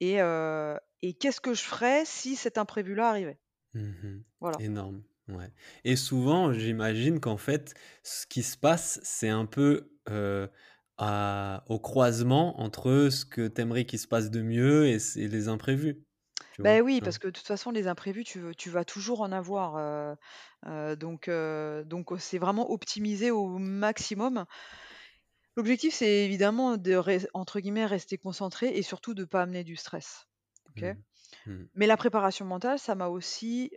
[0.00, 3.40] et heu et qu'est-ce que je ferais si cet imprévu-là arrivait?
[3.74, 4.62] Mmh Voilà.
[4.62, 5.52] Énorme, ouais
[5.84, 10.50] et souvent, j'imagine qu'en fait, ce qui se passe, c'est un peu, heu,
[10.98, 15.28] à au croisement entre ce que tu aimerais qu'il se passe de mieux et et
[15.28, 16.04] les imprévus,
[16.68, 19.20] tu Ben oui, parce que de toute façon, les imprévus, tu veux tu vas toujours
[19.22, 20.16] en avoir,
[20.96, 24.44] donc donc c'est vraiment optimiser au maximum.
[25.56, 29.76] L'objectif, c'est évidemment de res entre guillemets «rester concentré» et surtout de pas amener du
[29.76, 30.26] stress,
[30.68, 30.84] OK?
[30.84, 31.02] mmh.
[31.46, 31.66] Mmh.
[31.74, 33.72] Mais la préparation mentale, ça m'a aussi,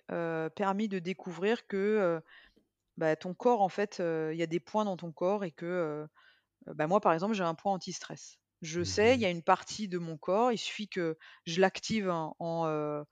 [0.55, 2.21] permis de découvrir que,
[2.97, 6.07] bah, ton corps, en fait, il y a des points dans ton corps et que,
[6.67, 8.39] bah, moi, par exemple, j'ai un point anti-stress.
[8.63, 11.61] Je sais, il y Mmh a une partie de mon corps, il suffit que je
[11.61, 13.05] l'active en en,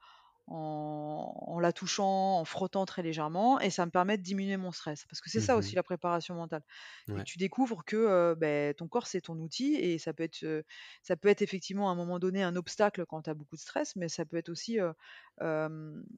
[0.47, 4.71] en en la touchant, en frottant très légèrement et ça me permet de diminuer mon
[4.71, 5.05] stress.
[5.09, 6.63] Parce que c'est ça aussi Mmh la préparation mentale.
[7.07, 7.25] Ouais.
[7.25, 10.63] tu découvres que, beh, ton corps, c'est ton outil et ça peut être,
[11.03, 13.61] ça peut être effectivement à un moment donné un obstacle quand tu as beaucoup de
[13.61, 14.79] stress, mais ça peut être aussi,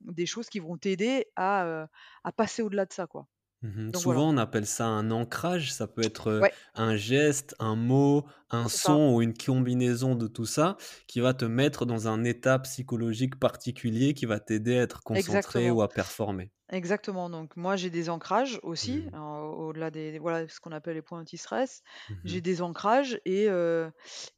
[0.01, 1.87] des choses qui vont t'aider à,
[2.23, 3.27] à passer au-delà de ça, quoi.
[3.63, 4.21] Mmh Donc voilà.
[4.21, 5.73] Souvent, on appelle ça un ancrage.
[5.73, 8.97] Ça peut être, Ouais, un geste, un mot, un ça.
[8.97, 10.75] son ou une combinaison de tout ça
[11.07, 15.69] qui va te mettre dans un état psychologique particulier qui va t'aider à être concentré
[15.69, 15.71] Exactement.
[15.71, 16.51] ou à performer.
[16.71, 19.13] Exactement, donc moi j'ai des ancrages aussi, Mmh.
[19.13, 21.83] heu, au-delà des voilà, ce qu'on appelle les points anti-stress.
[22.25, 23.91] J'ai Mmh des ancrages et heu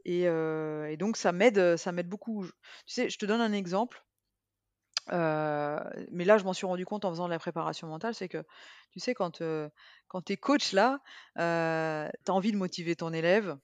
[0.05, 2.45] et heu et donc ça m'aide, ça m'aide beaucoup.
[2.87, 4.04] Tu sais, je te donne un exemple.
[5.11, 8.43] Mais là, je m'en suis rendu compte en faisant de la préparation mentale, c'est que,
[8.91, 9.41] tu sais, quand,
[10.07, 10.99] quand tu es coach là,
[11.35, 13.57] tu as envie de motiver ton élève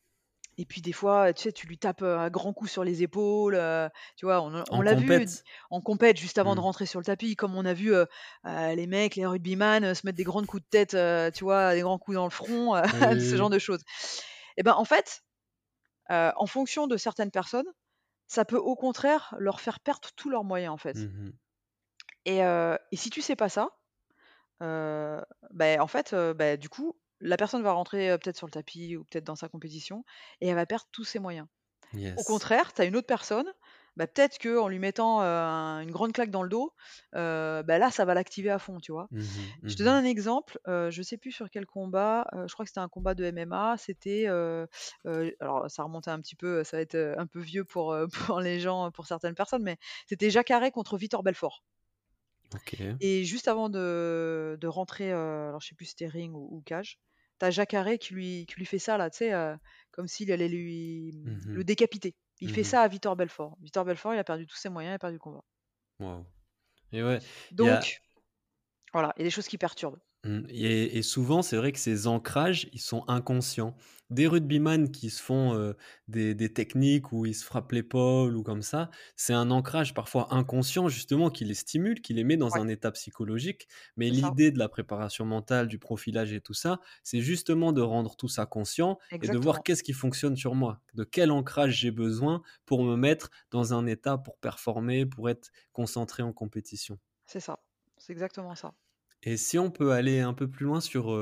[0.58, 3.60] et puis des fois, tu sais, tu lui tapes, un grand coup sur les épaules,
[4.18, 4.42] tu vois?
[4.70, 5.26] On l'a vu
[5.72, 6.62] en compète juste avant de Mmh.
[6.62, 7.94] rentrer sur le tapis, comme on a vu,
[8.46, 10.98] les mecs, les rugbyman, se mettre des grands coups de tête,
[11.34, 11.74] tu vois?
[11.74, 13.82] Des grands coups dans le front, Oui, ce genre de choses.
[14.58, 15.24] Et ben, en fait,
[16.10, 17.68] en fonction de certaines personnes,
[18.32, 20.98] ça peut au contraire leur faire perdre tous leurs moyens, en fait.
[20.98, 21.34] Mmh
[22.91, 23.70] Et si tu sais pas ça,
[25.52, 29.04] beh, en fait, bah, du coup, la personne va rentrer, peut-être sur le tapis ou
[29.06, 30.04] peut-être dans sa compétition
[30.41, 31.48] et elle va perdre tous ses moyens.
[32.15, 33.52] Au contraire, tu as une autre personne,
[33.98, 36.74] bah, peut-être qu'en lui mettant, un une grande claque dans le dos,
[37.14, 39.10] bah, là, ça va l'activer à fond, tu vois?
[39.12, 40.02] Mmh Je te donne mh.
[40.06, 43.16] un exemple, heu, je sais plus sur quel combat, je crois que c'était un combat
[43.16, 47.66] de MMA, c'était, alors ça remonte un petit peu, ça va être, un peu vieux
[47.66, 47.96] pour,
[48.42, 49.78] les gens, pour certaines personnes, mais
[50.08, 51.64] c'était Jacare contre Vitor Belfort.
[52.56, 53.00] OK.
[53.00, 55.16] Et juste avant de de rentrer, heu,
[55.50, 57.00] alors je sais plus si c'était ring ou ou cage,
[57.40, 59.32] tu as Jacare qui lui qui lui fait ça là, tu sais,
[59.92, 62.16] comme s'il allait lui, mmh, Mmh le décapiter.
[62.42, 63.58] Il fait Mmh ça à Vitor Belfort.
[63.62, 65.44] Vitor Belfort, il a perdu tous ses moyens, il a perdu le combat.
[66.00, 66.26] Waouh
[66.92, 67.20] et ouais, a
[67.52, 68.02] Donc
[68.92, 70.00] voilà, il y a des choses qui perturbent.
[70.24, 73.76] Mmh et et souvent, c'est vrai que ces ancrages, ils sont inconscients.
[74.12, 75.76] Des rugbyman qui se font, heu,
[76.08, 80.32] des des techniques où ils se frappent l'épaule ou comme ça, c'est un ancrage parfois
[80.36, 83.68] inconscient justement qui les stimule, qui les met dans Ouais, un état psychologique.
[83.98, 88.16] Mais l'idée de la préparation mentale, du profilage et tout ça, c'est justement de rendre
[88.16, 90.82] tout ça conscient et de voir qu'est-ce qui fonctionne sur moi.
[90.94, 95.50] De quel ancrage j'ai besoin pour me mettre dans un état pour performer, pour être
[95.74, 97.00] concentré en compétition.
[97.26, 97.64] C'est ça,
[97.98, 98.76] c'est exactement ça.
[99.24, 101.16] Et si on peut aller un peu plus loin sur,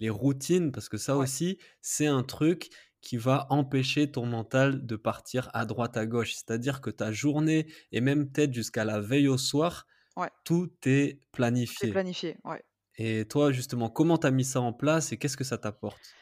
[0.00, 4.84] les routines, parce que ça Ouais, aussi, c'est un truc qui va empêcher ton mental
[4.86, 6.32] de partir à droite, à gauche.
[6.34, 9.86] C'est-à-dire que ta journée et même peut-être jusqu'à la veille au soir,
[10.16, 11.22] ouais, tout est
[11.64, 11.88] tout est planifié.
[11.88, 12.62] planifié, ouais.
[12.96, 16.18] Et toi, justement, comment tu as mis ça en place et qu'est-ce que ça t'apporte?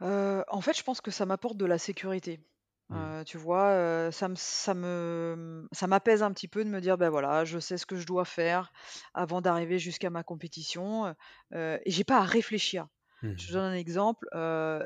[0.00, 2.40] En fait, je pense que ça m'apporte de la sécurité.
[2.88, 3.14] Mmh.
[3.18, 3.70] Heu, tu vois,
[4.08, 7.44] heu, ça me ça me, ça m'apaise un petit peu de me dire: ben voilà,
[7.44, 8.72] je sais ce que je dois faire
[9.14, 11.06] avant d'arriver jusqu'à ma compétition»,
[11.54, 12.88] heu et j'ai pas à réfléchir.
[13.36, 14.84] Je te Mmh donne un exemple, heu,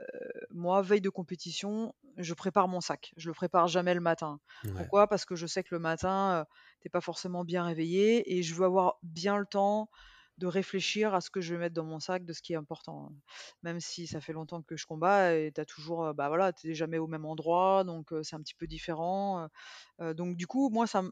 [0.51, 3.13] moi, veille de compétition, je prépare mon sac.
[3.19, 4.41] Je le prépare jamais le matin.
[4.65, 4.73] Ouais.
[4.75, 5.07] Pourquoi?
[5.09, 6.45] Parce que je sais que le matin, heu,
[6.81, 9.91] tu pas forcément bien réveillé et je veux avoir bien le temps
[10.39, 12.57] de réfléchir à ce que je vais mettre dans mon sac, de ce qui est
[12.57, 13.13] important.
[13.63, 16.75] Même si ça fait longtemps que je combats et tu as toujours, bah, voilà, tu
[16.75, 19.49] jamais au même endroit, donc c'est un petit peu différent,
[20.01, 21.03] donc du coup, moi, ça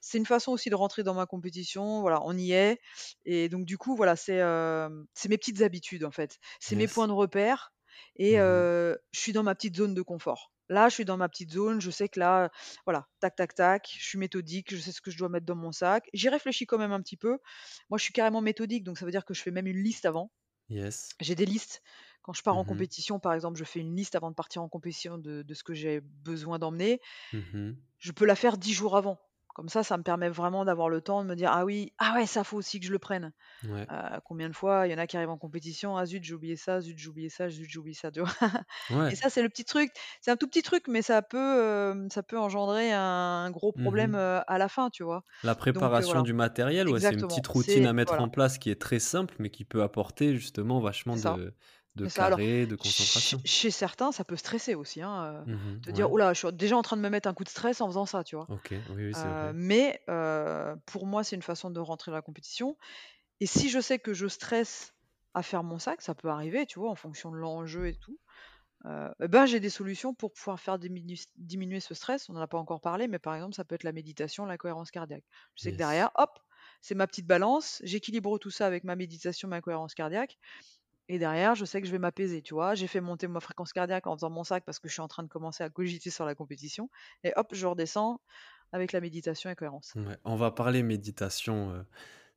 [0.00, 2.80] c'est une façon aussi de rentrer dans ma compétition, voilà, on y est
[3.26, 4.40] et donc du coup, voilà, c'est,
[5.28, 6.38] mes petites habitudes, en fait.
[6.58, 7.72] C'est mes points de repère
[8.16, 10.52] et Mmh je suis dans ma petite zone de confort.
[10.70, 12.50] Là, je suis dans ma petite zone, je sais que là,
[12.86, 15.56] voilà, tac, tac, tac, je suis méthodique, je sais ce que je dois mettre dans
[15.56, 16.08] mon sac.
[16.14, 17.38] J'y réfléchis quand même un petit peu.
[17.90, 20.06] Moi, je suis carrément méthodique, donc ça veut dire que je fais même une liste
[20.06, 20.32] avant.
[20.68, 21.18] Yes.
[21.20, 21.82] J'ai des listes.
[22.22, 24.62] Quand je pars en Mmh compétition, par exemple, je fais une liste avant de partir
[24.62, 27.00] en compétition de de ce que j'ai besoin d'emmener.
[27.32, 29.20] Mmh Je peux la faire 10 jours avant.
[29.54, 32.14] Comme ça, ça me permet vraiment d'avoir le temps de me dire: «Ah oui, ah
[32.14, 33.32] ouais, ça faut aussi que je le prenne».
[33.62, 33.90] Ouais.
[33.90, 36.34] Heu, combien de fois il y en a qui arrivent en compétition: «Ah zut, j'ai
[36.34, 38.30] oublié ça, zut, j'ai oublié ça, zut, j'ai oublié ça», tu vois?
[39.08, 42.10] Et ça, c'est le petit truc, c'est un tout petit truc, mais ça peut, hem,
[42.10, 45.24] ça peut engendrer un gros problème, Mmh heu, à la fin, tu vois?
[45.42, 46.22] La Donc préparation voilà.
[46.22, 48.98] du matériel, ouais, c'est une petite routine à mettre voilà, en place qui est très
[48.98, 51.54] simple, mais qui peut apporter justement vachement de
[51.96, 52.26] de ça.
[52.26, 53.44] Alors, carré, de ch concentration.
[53.44, 56.12] chez certains, ça peut stresser aussi, hein, heu, Mmh te dire: ouais.
[56.12, 57.88] «Ouh là, je suis déjà en train de me mettre un coup de stress en
[57.88, 58.48] faisant ça», tu vois?
[58.48, 59.54] OK, oui, oui, vrai.
[59.54, 62.76] mais heu, pour moi, c'est une façon de rentrer dans la compétition
[63.40, 64.94] et si je sais que je stresse
[65.34, 66.90] à faire mon sac, ça peut arriver, tu vois?
[66.90, 68.18] En fonction de l'enjeu et tout,
[69.20, 72.28] ben, j'ai des solutions pour pouvoir faire diminu diminuer ce stress.
[72.28, 74.58] On en a pas encore parlé, mais par exemple, ça peut être la méditation, la
[74.58, 75.24] cohérence cardiaque.
[75.54, 76.38] Je sais que derrière, hop,
[76.80, 80.38] c'est ma petite balance, j'équilibre tout ça avec ma méditation, ma cohérence cardiaque
[81.14, 82.74] et derrière, je sais que je vais m'apaiser, tu vois?
[82.74, 85.08] J'ai fait monter ma fréquence cardiaque en faisant mon sac parce que je suis en
[85.08, 86.90] train de commencer à cogiter sur la compétition
[87.24, 88.20] et hop, je redescends
[88.72, 89.96] avec la méditation et cohérence.
[89.96, 91.84] Ouais, on va parler méditation, heu,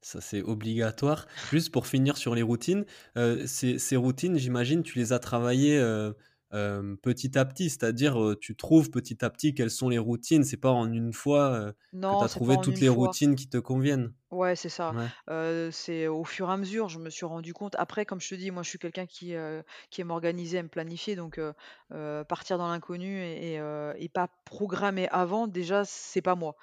[0.01, 1.27] ça c'est obligatoire.
[1.51, 2.86] Juste pour finir sur les routines,
[3.17, 6.15] heu, ces ces routines, j'imagine, tu les as travaillées, heu,
[6.51, 10.43] hem, petit à petit, c'est-à-dire, tu trouves petit à petit quelles sont les routines.
[10.43, 11.73] C'est pas en une fois, heu,
[12.07, 12.89] que tu Non, as trouvé toutes les fois.
[12.89, 14.13] routines qui te conviennent?
[14.34, 14.96] Ouais, c'est ça.
[14.96, 15.10] Ouais.
[15.30, 17.76] Heu, c'est au fur et à mesure, je me suis rendu compte.
[17.78, 20.69] Après, comme je te dis, moi, je suis quelqu'un qui, heu, qui aime organiser, aime
[20.69, 21.54] planifier, donc heu
[21.91, 26.56] heu, partir dans l'inconnu et et heu et pas programmer avant, déjà, c'est pas moi.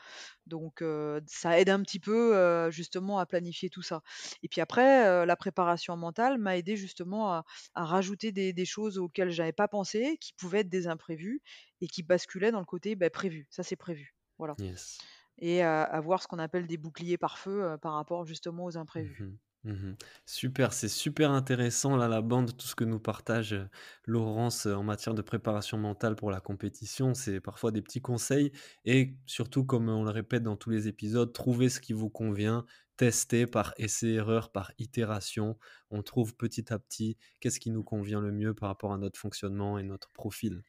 [0.47, 4.03] Donc heu, ça aide un petit peu, heu, justement à planifier tout ça.
[4.45, 8.67] Et puis après, heu, la préparation mentale m'a aidé justement à à rajouter des des
[8.67, 11.43] choses auxquelles j'avais pas pensé, qui pouvaient être des imprévus
[11.81, 13.49] et qui basculaient dans le côté, bah, prévu.
[13.51, 14.15] Ça, c'est prévu.
[14.39, 14.59] Voilà.
[14.59, 15.11] Yes.
[15.41, 19.17] Et avoir ce qu'on appelle des boucliers pare-feu, par rapport justement aux imprévus.
[19.19, 19.93] Mmh Mmh
[20.25, 23.69] Super, c'est super intéressant là, la bande, tout ce que nous partage, heu,
[24.07, 27.13] Laurence, heu, en matière de préparation mentale pour la compétition.
[27.13, 28.53] C'est parfois des petits conseils
[28.87, 32.65] et surtout, comme on le répète dans tous les épisodes, trouver ce qui vous convient,
[32.97, 35.59] tester par essai-erreur, par itération.
[35.91, 39.21] On trouve petit à petit qu'est-ce qui nous convient le mieux par rapport à notre
[39.21, 40.63] fonctionnement et notre profil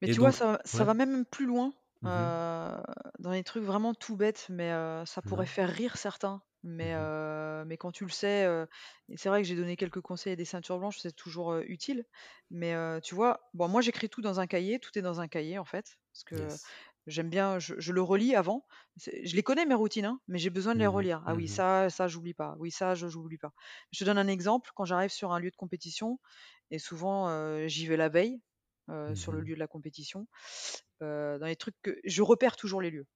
[0.00, 0.84] Mais et tu vois, ça ça ouais.
[0.84, 2.82] va même plus loin, Mmh heu,
[3.18, 6.42] dans les trucs vraiment tout bêtes, mais heu, ça pourrait faire rire certains.
[6.62, 8.46] Mais Mmh heu, mais quand tu le sais,
[9.08, 12.04] et c'est vrai que j'ai donné quelques conseils à des ceintures blanches, c'est toujours, utile.
[12.50, 15.58] Mais tu vois, bon, moi, j'écris tout dans un cahier, tout est dans un cahier,
[15.58, 16.72] en fait, parce que Yes.
[17.06, 18.66] j'aime bien je je le relis avant.
[18.96, 21.22] C'est je les connais mes routines, hein, mais j'ai besoin de les Mmh relire.
[21.26, 22.56] Ah oui, ça ça j'oublie pas.
[22.58, 23.52] Oui, ça je j'oublie pas.
[23.92, 26.20] Je te donne un exemple, quand j'arrive sur un lieu de compétition
[26.70, 28.40] et souvent, j'y vais la veille,
[28.90, 30.26] heu, sur le Mmh lieu de la compétition,
[31.00, 33.06] dans les trucs que je repère toujours les lieux.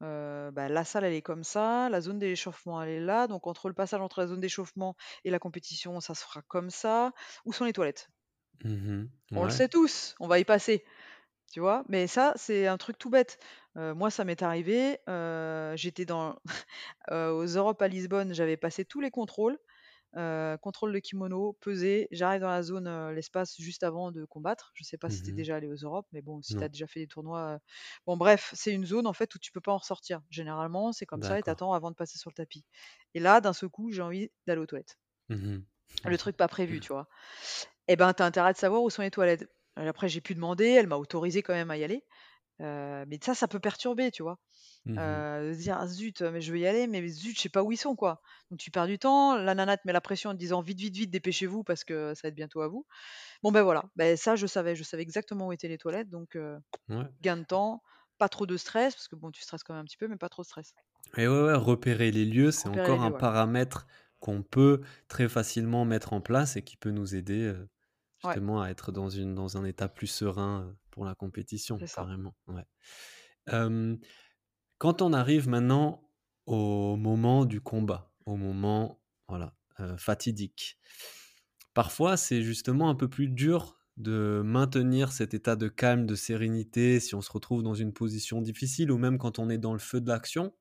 [0.00, 3.68] Bah, la salle, elle est comme ça, la zone d'échauffement, elle est là, donc entre
[3.68, 7.12] le passage entre la zone d'échauffement et la compétition, ça se fera comme ça.
[7.46, 8.10] Où sont les toilettes?
[8.64, 10.84] Mmh On le sait tous, on va y passer,
[11.52, 11.84] tu vois?
[11.88, 13.38] Mais ça, c'est un truc tout bête.
[13.76, 14.98] Moi, ça m'est arrivé,
[15.76, 16.36] j'étais dans
[17.12, 19.58] aux Europes à Lisbonne, j'avais passé tous les contrôles.
[20.14, 24.70] Contrôle de kimono, pesée, j'arrive dans la zone, l'espace juste avant de combattre.
[24.74, 26.64] Je sais pas si tu es Mmh déjà allé aux Europes, mais bon, si tu
[26.64, 26.70] as Non.
[26.70, 27.58] déjà fait des tournois,
[28.06, 30.22] bon bref, c'est une zone en fait où tu peux pas en ressortir.
[30.30, 31.50] Généralement, c'est comme ça et tu D'accord.
[31.50, 32.64] attends avant de passer sur le tapis.
[33.14, 34.98] Et là, d'un seul coup, j'ai envie d'aller aux toilettes.
[35.28, 35.64] Mmh
[36.04, 37.08] Le truc pas prévu, tu vois?
[37.88, 39.48] Et ben, tu as intérêt de savoir où sont les toilettes.
[39.80, 42.04] Et après j'ai pu demander, elle m'a autorisé quand même à y aller.
[42.60, 44.38] Mais ça, ça peut perturber, tu vois?
[44.84, 47.62] Mmh se dire: «Ah zut, mais je veux y aller, mais zut, je sais pas
[47.62, 48.20] où ils sont, quoi».
[48.50, 50.78] Donc tu perds du temps, la nana te met la pression en te disant: «Vite,
[50.80, 52.86] vite, vite, dépêchez-vous parce que ça va être bientôt à vous».
[53.42, 56.36] Bon, ben, voilà, ben, ça je savais, je savais exactement où étaient les toilettes donc
[56.88, 57.12] Ouais.
[57.22, 57.82] gain de temps,
[58.18, 60.16] pas trop de stress parce que bon, tu stresses quand même un petit peu mais
[60.18, 60.74] pas trop de stress.
[61.16, 63.12] Et ouais, ouais, repérer les lieux, c'est encore un ouais.
[63.12, 63.86] paramètre
[64.20, 67.52] qu'on peut très facilement mettre en place et qui peut nous aider,
[68.24, 71.84] Ouais, justement à être dans une dans un état plus serein, heu, pour la compétition,
[71.94, 72.64] carrément, ouais.
[74.82, 76.10] Quand on arrive maintenant
[76.46, 80.80] au moment du combat, au moment, voilà, heu, fatidique,
[81.74, 87.00] parfois c'est justement un peu plus dur de maintenir cet état de calme, de sérénité,
[87.00, 89.78] si on se retrouve dans une position difficile ou même quand on est dans le
[89.78, 90.54] feu de l'action.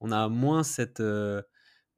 [0.00, 1.02] On a moins cette,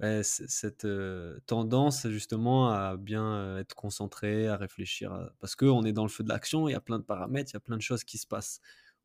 [0.03, 6.05] c cette, heu, tendance justement à bien, être concentré, à réfléchir, parce qu'on est dans
[6.05, 7.83] le feu de l'action, il y a plein de paramètres, il y a plein de
[7.83, 8.61] choses qui se passent.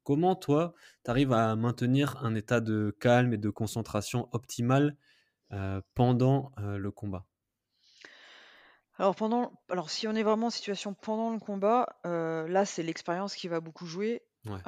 [0.05, 4.95] Comment toi, tu arrives à maintenir un état de calme et de concentration optimal,
[5.53, 7.27] heu, pendant, heu, le combat?
[8.97, 12.83] Alors pendant alors si on est vraiment en situation pendant le combat, heu, là, c'est
[12.83, 14.23] l'expérience qui va beaucoup jouer.
[14.45, 14.65] Ouais.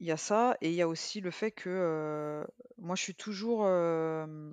[0.00, 2.44] Il y a ça et il y a aussi le fait que,
[2.78, 4.52] moi je suis toujours, je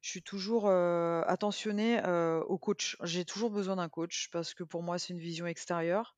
[0.00, 2.00] suis toujours, attentionnée,
[2.46, 2.96] au coach.
[3.02, 6.16] J'ai toujours besoin d'un coach parce que pour moi, c'est une vision extérieure.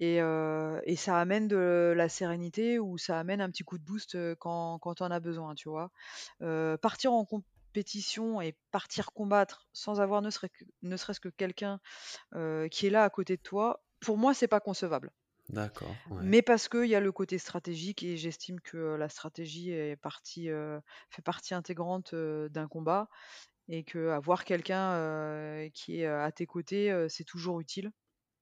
[0.00, 3.84] Et heu et ça amène de la sérénité ou ça amène un petit coup de
[3.84, 5.90] boost, quand quand on en as besoin, tu vois?
[6.82, 11.80] Partir en compétition et partir combattre sans avoir ne serait que ne serait-ce que quelqu'un,
[12.70, 15.12] qui est là à côté de toi, pour moi, c'est pas concevable.
[15.48, 16.28] D'accord, ouais.
[16.30, 20.48] Mais parce qu'il y a le côté stratégique et j'estime que, la stratégie est partie,
[20.50, 20.80] heu,
[21.10, 23.08] fait partie intégrante, d'un combat
[23.68, 27.92] et qu'avoir quelqu'un, heu, qui est, à tes côtés, c'est toujours utile.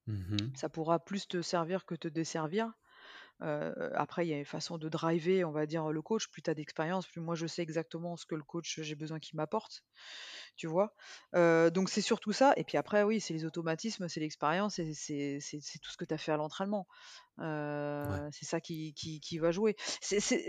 [0.06, 2.72] Mmh Ça pourra plus te servir que te desservir.
[3.40, 6.28] Après il y a une façon de driver, on va dire, le coach.
[6.28, 9.20] Plus tu as d'expérience, plus moi je sais exactement ce que le coach, j'ai besoin
[9.20, 9.84] qu'il m'apporte,
[10.56, 10.94] tu vois?
[11.34, 15.40] Donc c'est surtout ça et puis après oui, c'est les automatismes, c'est l'expérience c'est
[15.82, 16.86] tout ce que tu as fait à l'entraînement.
[18.04, 18.20] Ouais.
[18.20, 19.76] Heu, c'est ça qui qui qui va jouer.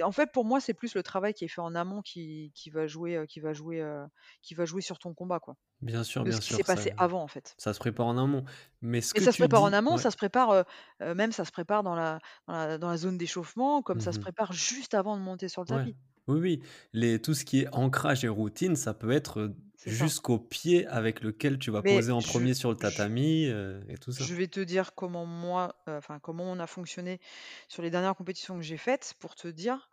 [0.03, 2.69] En fait, pour moi, c'est plus le travail qui est fait en amont qui qui
[2.69, 4.05] va jouer, heu, qui va jouer, heu,
[4.41, 5.55] qui va jouer sur ton combat, quoi.
[5.81, 7.57] Bien sûr, De bien ce qui s'est passé avant, en fait.
[7.57, 8.45] ça se prépare en amont.
[8.81, 9.97] Mais ce Mais que ça se prépare en amont, ouais.
[9.97, 10.65] ça se prépare,
[11.01, 14.19] même ça se prépare dans la dans la dans la zone d'échauffement, comme ça se
[14.19, 15.83] Mmh prépare juste avant de monter sur le Ouais.
[15.83, 15.97] tapis.
[16.27, 16.61] Oui, oui,
[16.93, 19.53] les tout ce qui est ancrage et routine, ça peut être.
[19.85, 23.45] Jusqu'au pied avec lequel tu vas Mais poser en je premier sur le je tatami,
[23.47, 24.29] heu, et tout ça.
[24.29, 27.19] je vais te dire comment moi, heu, enfin, comment on a fonctionné
[27.67, 29.89] sur les dernières compétitions que j'ai faites, pour te dire.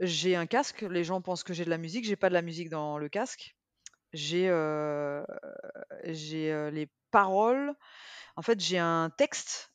[0.00, 2.42] J'ai un casque, les gens pensent que j'ai de la musique, j'ai pas de la
[2.42, 3.56] musique dans le casque.
[4.14, 5.24] J'ai, heu,
[6.04, 7.74] j'ai, les paroles
[8.36, 9.72] en fait, j'ai un texte,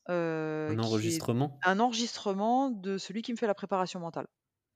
[0.67, 1.63] Un enregistrement?
[1.63, 4.27] un enregistrement de celui qui me fait la préparation mentale,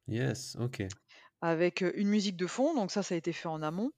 [0.08, 0.97] Yes, OK.
[1.41, 3.91] avec, une musique de fond, donc ça, ça a été fait en amont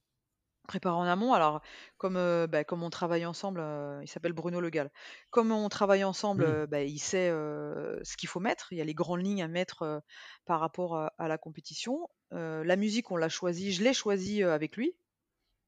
[0.70, 1.62] Préparer en amont, alors
[1.98, 4.92] comme, heu, bah, comme on travaille ensemble, heu, il s'appelle Bruno Le Gall.
[5.32, 6.60] Comme on travaille ensemble, Mmh.
[6.62, 8.72] heu, bah, il sait, ce qu'il faut mettre.
[8.72, 10.02] Il y a les grandes lignes à mettre,
[10.44, 12.06] par rapport à à la compétition.
[12.30, 14.94] La musique, on l'a choisie je l'ai choisie, avec lui,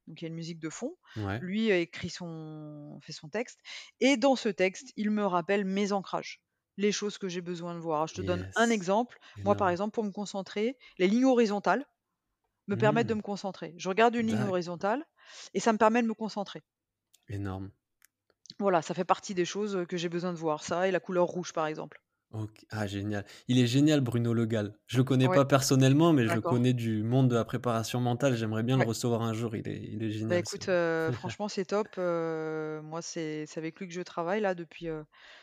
[0.08, 0.96] donc il y a une musique de fond.
[1.16, 1.42] Ouais.
[1.42, 3.60] Lui a écrit son fait son texte
[4.00, 6.42] et dans ce texte, il me rappelle mes ancrages,
[6.78, 8.06] les choses que j'ai besoin de voir.
[8.08, 8.70] Je te donne un Yes.
[8.70, 9.18] exemple.
[9.44, 9.72] Moi, par Énorme.
[9.72, 11.86] exemple, pour me concentrer, les lignes horizontales
[12.68, 13.16] me permettent de Mmh.
[13.16, 13.74] me concentrer.
[13.78, 14.48] Je regarde une ligne D'accord.
[14.48, 15.04] horizontale
[15.54, 16.62] et ça me permet de me concentrer.
[17.26, 17.72] Énorme.
[18.58, 21.00] Voilà, ça fait partie des choses, heu, que j'ai besoin de voir, ça et la
[21.00, 22.00] couleur rouge, par exemple.
[22.30, 22.64] OK.
[22.70, 23.26] Ah génial.
[23.48, 24.74] Il est génial Bruno Le Gall.
[24.86, 26.42] Je le connais Ouais, pas personnellement, mais je le d'accord.
[26.42, 28.34] connais du monde de la préparation mentale.
[28.36, 28.86] J'aimerais bien le Ouais.
[28.86, 29.54] recevoir un jour.
[29.54, 33.44] Il est il est Bah, génial ce écoute, heu, franchement, c'est top, heu, moi, c'est
[33.46, 34.86] c'est avec lui que je travaille là depuis,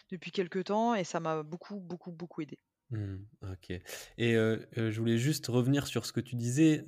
[0.09, 2.59] depuis quelque temps et ça m'a beaucoup, beaucoup, beaucoup aidé.
[2.91, 3.17] Mmh,
[3.51, 3.69] OK
[4.17, 6.83] et je voulais juste revenir sur ce que tu disais,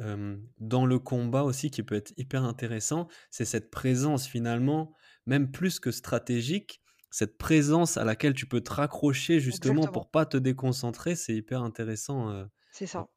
[0.60, 4.96] dans le combat aussi qui peut être hyper intéressant, c'est cette présence finalement,
[5.28, 6.82] même plus que stratégique,
[7.12, 11.36] cette présence à laquelle tu peux te raccrocher justement Exactement, pour pas te déconcentrer, c'est
[11.36, 13.08] hyper intéressant, c'est ça.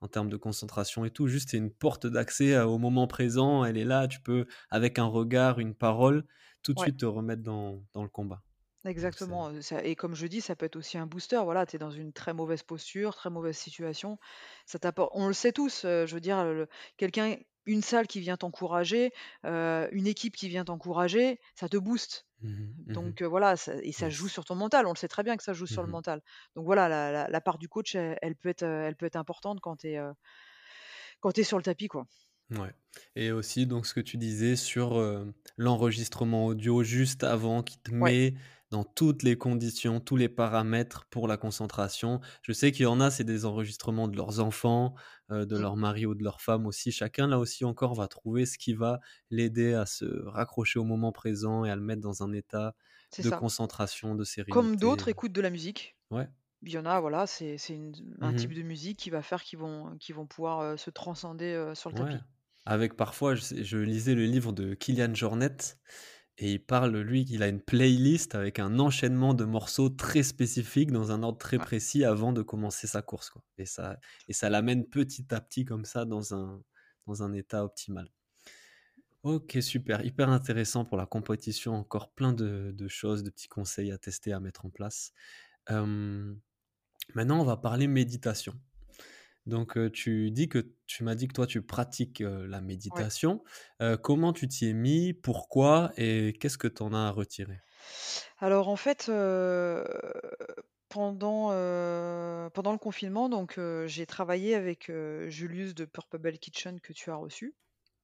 [0.00, 1.26] en termes de concentration et tout.
[1.28, 5.06] Juste, c'est une porte d'accès, au moment présent, elle est là, tu peux avec un
[5.06, 6.26] regard, une parole,
[6.62, 6.90] tout de Ouais.
[6.90, 8.42] suite te remettre dans dans le combat.
[8.92, 11.40] Donc c'est Exactement, ça et comme je dis, ça peut être aussi un booster.
[11.44, 14.18] Voilà, tu es dans une très mauvaise posture, très mauvaise situation.
[14.66, 16.68] Ça t'apporte on le sait tous, je veux dire, le
[16.98, 19.12] quelqu'un une salle qui vient t'encourager,
[19.44, 22.26] une équipe qui vient t'encourager, ça te booste.
[22.40, 24.30] mmh mh, mmh Donc voilà, ça et ça joue Yes.
[24.30, 24.86] sur ton mental.
[24.86, 26.22] On le sait très bien que ça joue sur le Mmh mental.
[26.56, 29.16] Donc voilà, la la la part du coach, elle elle peut être, elle peut être
[29.16, 30.00] importante quand tu es,
[31.20, 32.06] quand tu es sur le tapis, quoi.
[32.50, 32.74] Ouais
[33.16, 34.98] et aussi donc ce que tu disais sur,
[35.56, 38.14] l'enregistrement audio juste avant qui te Ouais.
[38.14, 38.34] met
[38.70, 42.20] dans toutes les conditions, tous les paramètres pour la concentration.
[42.42, 44.94] Je sais qu'il y en a, c'est des enregistrements de leurs enfants,
[45.30, 46.90] heu, de Mmh, leur mari ou de leur femme aussi.
[46.92, 49.00] Chacun là aussi encore va trouver ce qui va
[49.30, 52.74] l'aider à se raccrocher au moment présent et à le mettre dans un état
[53.20, 53.30] de ça.
[53.30, 55.98] concentration, de Comme sérénité, d'autres écoutent de la musique.
[56.10, 56.28] ouais.
[56.62, 57.56] Il y en a, voilà, c'est
[58.20, 61.54] un type Mmh de musique qui va faire qu'ils vont vont pouvoir, heu, se transcender,
[61.54, 62.24] heu, sur le Ouais, tapis.
[62.66, 65.56] avec parfois, je sais je lisais le livre de Kilian Jornet
[66.36, 70.90] et il parle, lui, il a une playlist avec un enchaînement de morceaux très spécifiques
[70.90, 74.32] dans un ordre très Ouais, précis avant de commencer sa course, quoi et ça et
[74.32, 76.60] ça l'amène petit à petit comme ça dans un
[77.06, 78.08] dans un état optimal.
[79.22, 83.92] OK, super, hyper intéressant pour la compétition, encore plein de de choses, de petits conseils
[83.92, 85.12] à tester, à mettre en place.
[85.70, 88.54] Maintenant on va parler méditation.
[89.46, 92.60] Donc, tu dis que tu m'as dit que toi tu pratiques, la ouais.
[92.60, 93.42] méditation.
[94.02, 95.12] Comment tu t'y es mis?
[95.12, 95.92] Pourquoi?
[95.96, 97.58] Et qu'est-ce que tu en as à retirer?
[98.38, 99.10] Alors en fait,
[100.88, 101.48] pendant,
[102.50, 104.90] pendant le confinement, donc j'ai travaillé avec,
[105.28, 107.54] Julius de Purple Bell Kitchen que tu as reçu.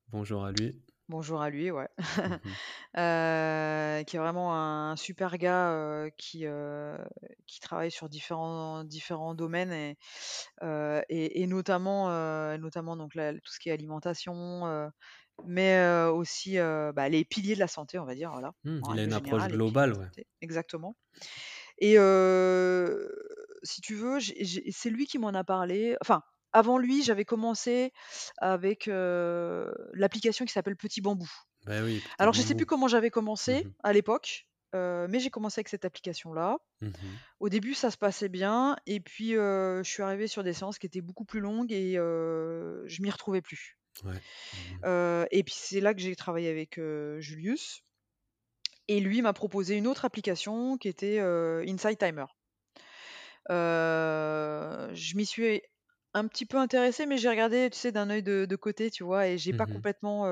[0.09, 0.83] Bonjour à lui.
[1.11, 1.89] Bonjour à lui, ouais.
[2.23, 2.57] Mmh mh.
[2.97, 6.99] Heu, qui est vraiment un super gars, heu, qui, heu,
[7.47, 9.97] qui travaille sur différents différents domaines et
[10.63, 12.09] et et notamment,
[12.59, 14.91] notamment donc la tout ce qui est alimentation,
[15.45, 15.83] mais
[16.13, 19.05] aussi, bah, les piliers de la santé, on va dire, voilà, Mmh, en il a
[19.05, 20.09] règle une approche générale, les piliers de globale, la ouais.
[20.09, 20.97] santé, exactement
[21.79, 21.97] et
[23.63, 25.97] si tu veux, j'ai j'ai c'est lui qui m'en a parlé.
[26.01, 27.93] Enfin, avant lui, j'avais commencé
[28.39, 31.31] avec, l'application qui s'appelle Petit Bambou.
[31.67, 33.71] Bah oui, petit Alors je sais plus comment j'avais Mmh commencé mh.
[33.83, 36.59] à l'époque, mais j'ai commencé avec cette application-là.
[36.81, 36.93] Mmh mh.
[37.41, 40.87] Au début, ça se passait bien et puis, je suis arrivée sur des séances qui
[40.87, 43.77] étaient beaucoup plus longues et heu, je m'y retrouvais plus.
[44.05, 44.13] Ouais.
[44.83, 46.81] Mmh et puis c'est là que j'ai travaillé avec,
[47.19, 47.83] Julius
[48.89, 52.25] et lui m'a proposé une autre application qui était, Insight Timer.
[53.49, 55.63] Je m'y suis
[56.15, 59.05] un petit peu intéressée, mais j'ai regardé, tu sais, d'un œil de de côté, tu
[59.05, 59.29] vois?
[59.29, 59.83] Et j'ai pas Mmh mh.
[59.83, 60.25] complètement,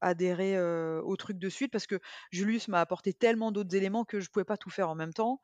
[0.00, 0.58] adhéré,
[1.00, 1.98] au truc de suite parce que
[2.30, 5.40] Julius m'a apporté tellement d'autres éléments que je pouvais pas tout faire en même temps.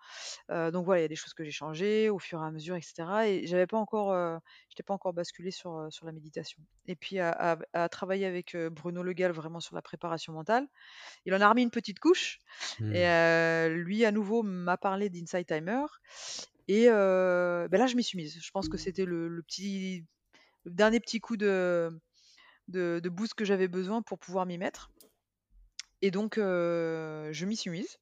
[0.51, 2.77] Donc voilà, il y a des choses que j'ai changées au fur et à mesure
[2.77, 4.39] et cetera et j'avais pas encore, heu,
[4.71, 8.57] j'étais pas encore basculée sur, sur la méditation et puis à à à travailler avec,
[8.57, 10.69] Bruno Le Gall vraiment sur la préparation mentale,
[11.27, 12.41] il en a remis une petite couche
[12.91, 13.11] et Mmh.
[13.71, 15.85] lui à nouveau m'a parlé d'Insight Timer
[16.71, 18.39] et bah, là je m'y suis mise.
[18.41, 20.05] Je pense que c'était le le petit
[20.65, 21.91] le dernier petit coup de
[22.69, 24.91] de de boost que j'avais besoin pour pouvoir m'y mettre
[26.03, 27.99] et donc je m'y suis mise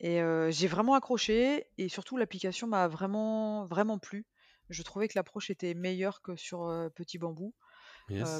[0.00, 0.20] et
[0.50, 4.26] j'ai vraiment accroché et surtout l'application m'a vraiment, vraiment plu.
[4.70, 7.54] Je trouvais que l'approche était meilleure que sur, Petit Bambou,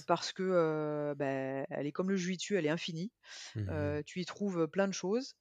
[0.07, 3.12] parce que, bah, elle est comme le jus elle est infinie.
[3.57, 5.36] Mmh tu y trouves plein de choses,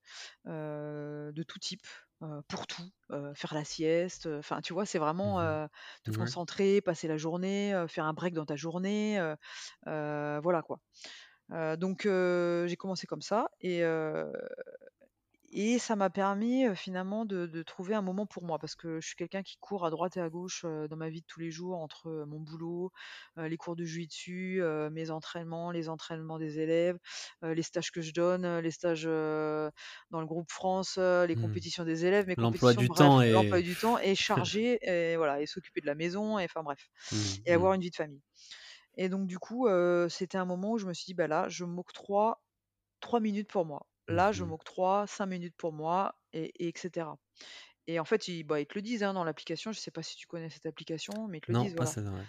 [0.45, 1.87] de tout type,
[2.23, 4.85] heu, pour tout, heu, faire la sieste, heu, enfin, tu vois?
[4.85, 5.67] C'est vraiment, te.
[6.07, 6.15] Ouais.
[6.15, 9.19] concentrer, passer la journée, faire un break dans ta journée,
[9.85, 10.79] voilà quoi.
[11.77, 13.83] donc j'ai commencé comme ça et
[15.53, 19.15] et ça m'a permis, finalement de trouver un moment pour moi parce que je suis
[19.15, 21.77] quelqu'un qui court à droite et à gauche, dans ma vie de tous les jours
[21.79, 22.91] entre, mon boulot,
[23.37, 26.97] les cours de jiu-jitsu, mes entraînements, les entraînements des élèves,
[27.41, 31.35] les stages que je donne, les stages, dans le groupe France, les Mmh.
[31.35, 35.41] compétitions des élèves, mes L'emploi du bref, temps l'emploi du temps est chargé et voilà
[35.41, 37.53] et s'occuper de la maison et enfin bref Mmh et mh.
[37.53, 38.21] avoir une vie de famille
[38.95, 39.67] et donc du coup,
[40.09, 42.43] c'était un moment où je me suis dit: «Bah là, je m'octroie
[43.01, 43.87] 3 minutes pour moi.
[44.09, 44.43] Là, je mh.
[44.43, 46.73] m'octroie 5 minutes pour moi» et et et
[47.87, 49.71] et en fait, ils bah, ils te le disent, hein, dans l'application.
[49.73, 51.85] Je sais pas si tu connais cette application, mais ils te le Non, disent, pas
[51.85, 51.85] voilà.
[51.85, 52.25] celle ouais.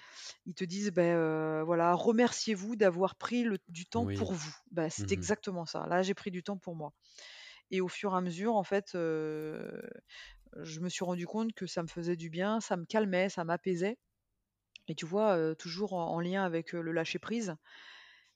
[0.46, 4.18] Ils te disent, heu, voilà: «Remerciez-vous d'avoir pris le du temps Oui.
[4.18, 4.54] pour vous».
[4.72, 5.30] Bah, c'est Mmh mh.
[5.30, 5.86] exactement ça.
[5.88, 6.92] Là, j'ai pris du temps pour moi
[7.70, 11.82] et au fur et à mesure, en fait, je me suis rendu compte que ça
[11.82, 13.98] me faisait du bien, ça me calmait, ça m'apaisait
[14.88, 17.56] et tu vois, toujours en en lien avec, le lâcher prise,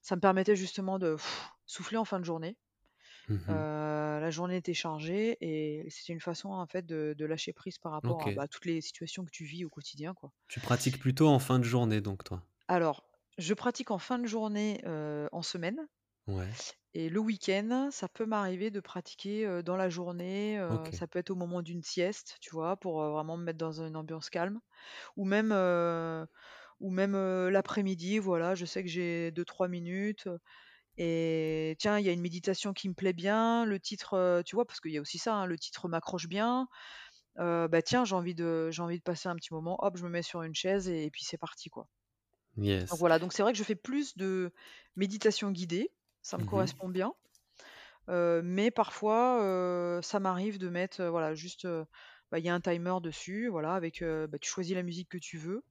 [0.03, 1.17] ça me permettait justement de
[1.67, 2.57] souffler en fin de journée.
[3.29, 3.69] Mmh Heu, mh.
[4.21, 7.93] la journée était chargée et c'était une façon, en fait, de de lâcher prise par
[7.93, 10.33] rapport à, bah, toutes les situations que tu vis au quotidien, quoi.
[10.49, 12.43] Tu pratiques plutôt en fin de journée donc toi?
[12.67, 13.05] Alors,
[13.37, 15.87] je pratique en fin de journée, heu, en semaine
[16.27, 16.59] Ouais.
[16.95, 20.59] et le week-end, ça peut m'arriver de pratiquer, heu, dans la journée,
[20.91, 22.77] ça peut être au moment d'une sieste, tu vois?
[22.77, 24.61] Pour, vraiment me mettre dans une ambiance calme
[25.17, 25.53] ou même,
[26.81, 27.15] ou même,
[27.49, 30.29] l'après-midi, voilà, je sais que j'ai deux trois minutes,
[30.99, 34.57] et tiens, il y a une méditation qui me plaît bien, le titre, heu, tu
[34.57, 34.67] vois?
[34.67, 36.69] Parce qu'il y a aussi ça, hein, le titre m'accroche bien,
[37.41, 40.05] heu, bah, tiens, j'ai envie de j'ai envie de passer un petit moment, hop, je
[40.05, 41.89] me mets sur une chaise et puis c'est parti, quoi.
[42.91, 43.01] Donc Yes.
[43.01, 44.53] voilà, donc c'est vrai que je fais plus de
[44.97, 45.93] méditation guidée,
[46.23, 46.73] ça me Mmh mh.
[46.73, 47.13] correspond bien,
[48.09, 51.67] heu, mais parfois, ça m'arrive de mettre, voilà, juste,
[52.31, 55.19] bah, il y a un timer dessus, voilà, avec, bah, tu choisis la musique que
[55.19, 55.65] tu veux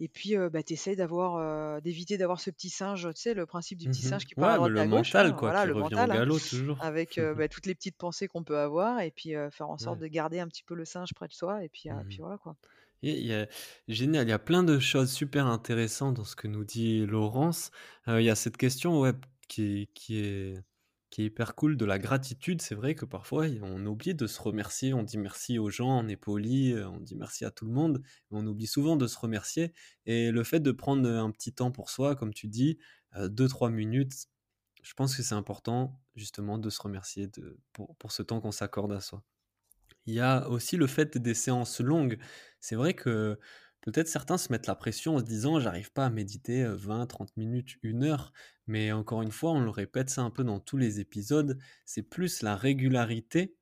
[0.00, 3.78] et puis, bah, tu essaies d'avoir, d'éviter d'avoir ce petit singe, tu sais, le principe
[3.78, 5.36] du Mmh petit singe qui à Ouais, mais droite et le à gauche, mental hein,
[5.36, 6.78] quoi, voilà, qui le revient au mental, hein, galop toujours.
[6.78, 10.00] avec, bah, toutes les petites pensées qu'on peut avoir et puis, faire en sorte Ouais.
[10.00, 12.20] de garder un petit peu le singe près de soi et puis, Mmh puis mh.
[12.22, 12.56] voilà, quoi.
[13.02, 13.48] Et il y a
[13.88, 17.70] génial, il y a plein de choses super intéressantes dans ce que nous dit Laurence.
[18.08, 19.12] Il y a cette question, ouais,
[19.48, 20.62] qui qui est
[21.10, 22.62] qui est hyper cool de la gratitude.
[22.62, 24.94] C'est vrai que parfois, on oublie de se remercier.
[24.94, 27.72] On dit merci aux gens, on est poli, heu, on dit merci à tout le
[27.72, 29.72] monde, mais on oublie souvent de se remercier
[30.06, 32.78] et le fait de prendre, un petit temps pour soi, comme tu dis,
[33.16, 34.14] heu, 2-3 minutes,
[34.82, 38.52] je pense que c'est important justement de se remercier de pour pour ce temps qu'on
[38.52, 39.24] s'accorde à soi.
[40.06, 42.18] Il y a aussi le fait des séances longues.
[42.60, 43.38] C'est vrai que
[43.82, 47.36] peut-être certains se mettent la pression en se disant: «J'arrive pas à méditer, heu, 20-30
[47.36, 48.32] minutes, une heure».
[48.66, 52.02] Mais encore une fois, on le répète ça un peu dans tous les épisodes, c'est
[52.02, 53.56] plus la régularité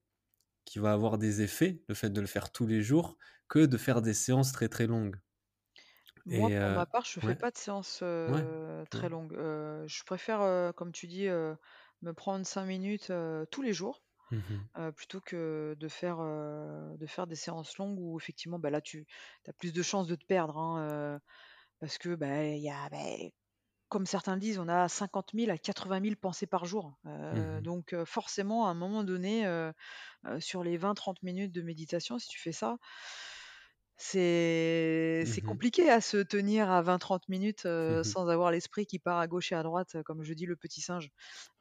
[0.66, 3.76] qui va avoir des effets, le fait de le faire tous les jours, que de
[3.78, 5.16] faire des séances très, très longues
[6.26, 8.46] Moi, et pour heu ma part, je fais ouais, pas de séances, ouais.
[8.90, 9.34] très longues.
[9.36, 13.12] Je préfère, comme tu dis, me prendre 5 minutes,
[13.50, 18.58] tous les jours, Mmh plutôt que de faire, de faire des séances longues où effectivement,
[18.58, 19.06] bah, là, tu
[19.46, 21.20] as plus de chances de te perdre, hein,
[21.80, 23.32] parce que, bah, y a, beh,
[23.88, 26.98] comme certains le disent, on a 50 000 à 80 000 pensées par jour,
[27.30, 29.46] Mmh donc forcément, à un moment donné,
[30.40, 32.78] sur les 20-30 minutes de méditation, si tu fais ça
[33.98, 35.58] c'est Mmh mh.
[35.58, 39.52] compliqué à se tenir à 20-30 minutes, Mmh sans avoir l'esprit qui part à gauche
[39.52, 41.10] et à droite, comme je dis, le petit singe,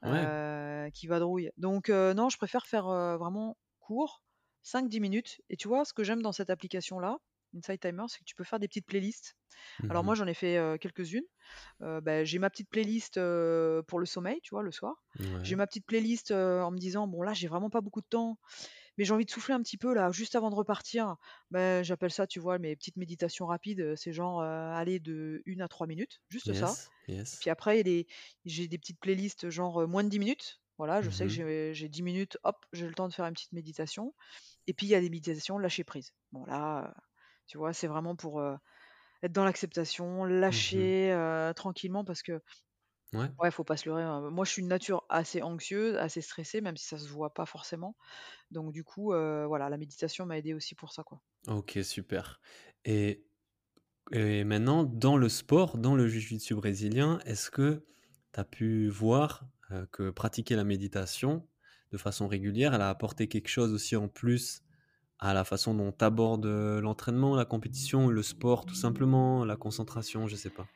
[0.02, 0.28] Ouais.
[0.28, 1.50] heu, qui vadrouille.
[1.58, 2.86] Donc non, je préfère faire,
[3.18, 4.22] vraiment court,
[4.62, 7.18] 5-10 minutes et tu vois, ce que j'aime dans cette application-là,
[7.56, 9.36] Insight Timer, c'est que tu peux faire des petites playlists.
[9.78, 11.24] Mmh Alors moi, j'en ai fait, quelques-unes.
[11.80, 13.14] Bah, j'ai ma petite playlist,
[13.88, 15.04] pour le sommeil, tu vois, le soir.
[15.42, 18.38] J'ai ma petite playlist, en me disant: «Bon là, j'ai vraiment pas beaucoup de temps,
[18.98, 21.16] mais j'ai envie de souffler un petit peu là, juste avant de repartir,
[21.50, 25.42] bah, j'appelle ça, tu vois, mes petites méditations rapides, heu, c'est genre, heu, allez de
[25.46, 26.76] 1 à 3 minutes, juste ça.
[26.76, 26.90] Yes,
[27.32, 27.38] Et yes.
[27.38, 27.82] puis après,
[28.44, 30.60] j'ai des petites playlists genre, heu, moins de 10 minutes.
[30.78, 31.42] Voilà, je Mmh sais que mh.
[31.44, 34.14] j'ai j'ai 10 minutes, hop, j'ai le temps de faire une petite méditation.
[34.68, 36.12] Et puis il y a des méditations lâcher prise.
[36.32, 36.94] Bon là,
[37.48, 38.42] tu vois, c'est vraiment pour,
[39.22, 40.92] être dans l'acceptation, Mmh mh.
[40.94, 42.40] lâcher, tranquillement parce que
[43.12, 43.30] Ouais.
[43.38, 46.60] ouais, faut pas se leurrer, hein, moi je suis une nature assez anxieuse, assez stressée,
[46.60, 47.96] même si ça se voit pas forcément.
[48.52, 51.20] Donc du coup, voilà, la méditation m'a aidée aussi pour ça, quoi.
[51.46, 52.40] OK, super
[52.84, 53.24] et
[54.12, 57.86] et maintenant dans le sport, dans le jiu-jitsu brésilien, est-ce que
[58.34, 59.48] tu as pu voir,
[59.92, 61.48] que pratiquer la méditation
[61.92, 64.62] de façon régulière, elle a apporté quelque chose aussi en plus
[65.20, 70.26] à la façon dont tu abordes, l'entraînement, la compétition, le sport tout simplement, la concentration,
[70.28, 70.70] je sais pas?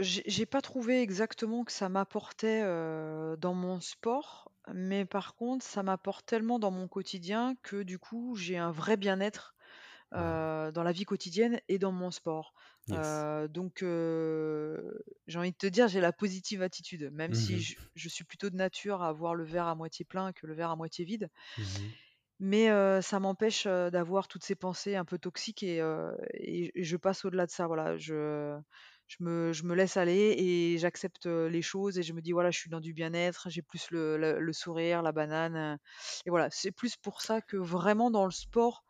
[0.00, 5.64] J'ai j'ai pas trouvé exactement que ça m'apportait, heu, dans mon sport, mais par contre,
[5.64, 9.54] ça m'apporte tellement dans mon quotidien que du coup, j'ai un vrai bien-être,
[10.14, 10.48] heu, Mmh.
[10.72, 12.54] dans la vie quotidienne et dans mon sport.
[13.48, 13.82] donc
[15.26, 18.50] j'ai envie de te dire, j'ai la positive attitude, même si Mmh je suis plutôt
[18.50, 21.30] de nature à voir le verre à moitié plein que le verre à moitié vide.
[21.56, 21.94] Mmh
[22.40, 22.68] Mais
[23.02, 25.80] ça m'empêche, d'avoir toutes ces pensées un peu toxiques et
[26.34, 27.96] et je passe au-delà de ça, voilà.
[27.96, 28.58] Je
[29.08, 32.70] je me laisse aller et j'accepte, les choses et je me dis: «Voilà, je suis
[32.70, 35.78] dans du bien-être, j'ai plus le sourire, la banane»,
[36.26, 36.48] et voilà.
[36.50, 38.84] C'est plus pour ça que vraiment dans le sport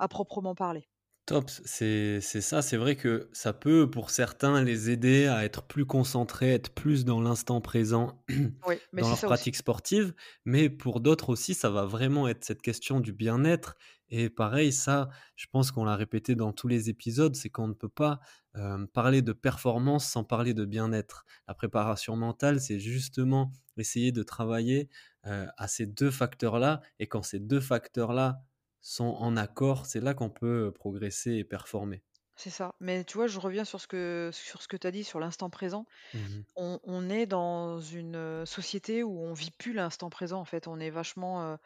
[0.00, 0.88] à proprement parler.
[1.28, 5.62] Top, c'est c'est ça, c'est vrai que ça peut, pour certains, les aider à être
[5.66, 8.24] plus concentrés, être plus dans l'instant présent
[8.66, 9.44] Oui, mais dans c'est leur ça aussi.
[9.44, 10.14] pratique sportive,
[10.46, 13.76] mais pour d'autres aussi, ça va vraiment être cette question du bien-être.
[14.08, 17.74] Et pareil, ça, je pense qu'on l'a répété dans tous les épisodes, c'est qu'on ne
[17.74, 18.20] peut pas,
[18.54, 21.26] hem, parler de performance sans parler de bien-être.
[21.46, 24.88] La préparation mentale, c'est justement essayer de travailler,
[25.26, 26.80] heu, à ces 2 facteurs-là.
[26.98, 28.40] Et quand ces 2 facteurs-là
[28.80, 32.02] sont en accord, c'est là qu'on peut, progresser et performer.
[32.36, 32.74] C'est ça.
[32.78, 35.18] Mais tu vois, je reviens sur ce que sur ce que tu as dit sur
[35.18, 35.86] l'instant présent.
[36.12, 40.68] Mmh On on est dans une, société où on vit plus l'instant présent, en fait.
[40.68, 41.58] On est vachement,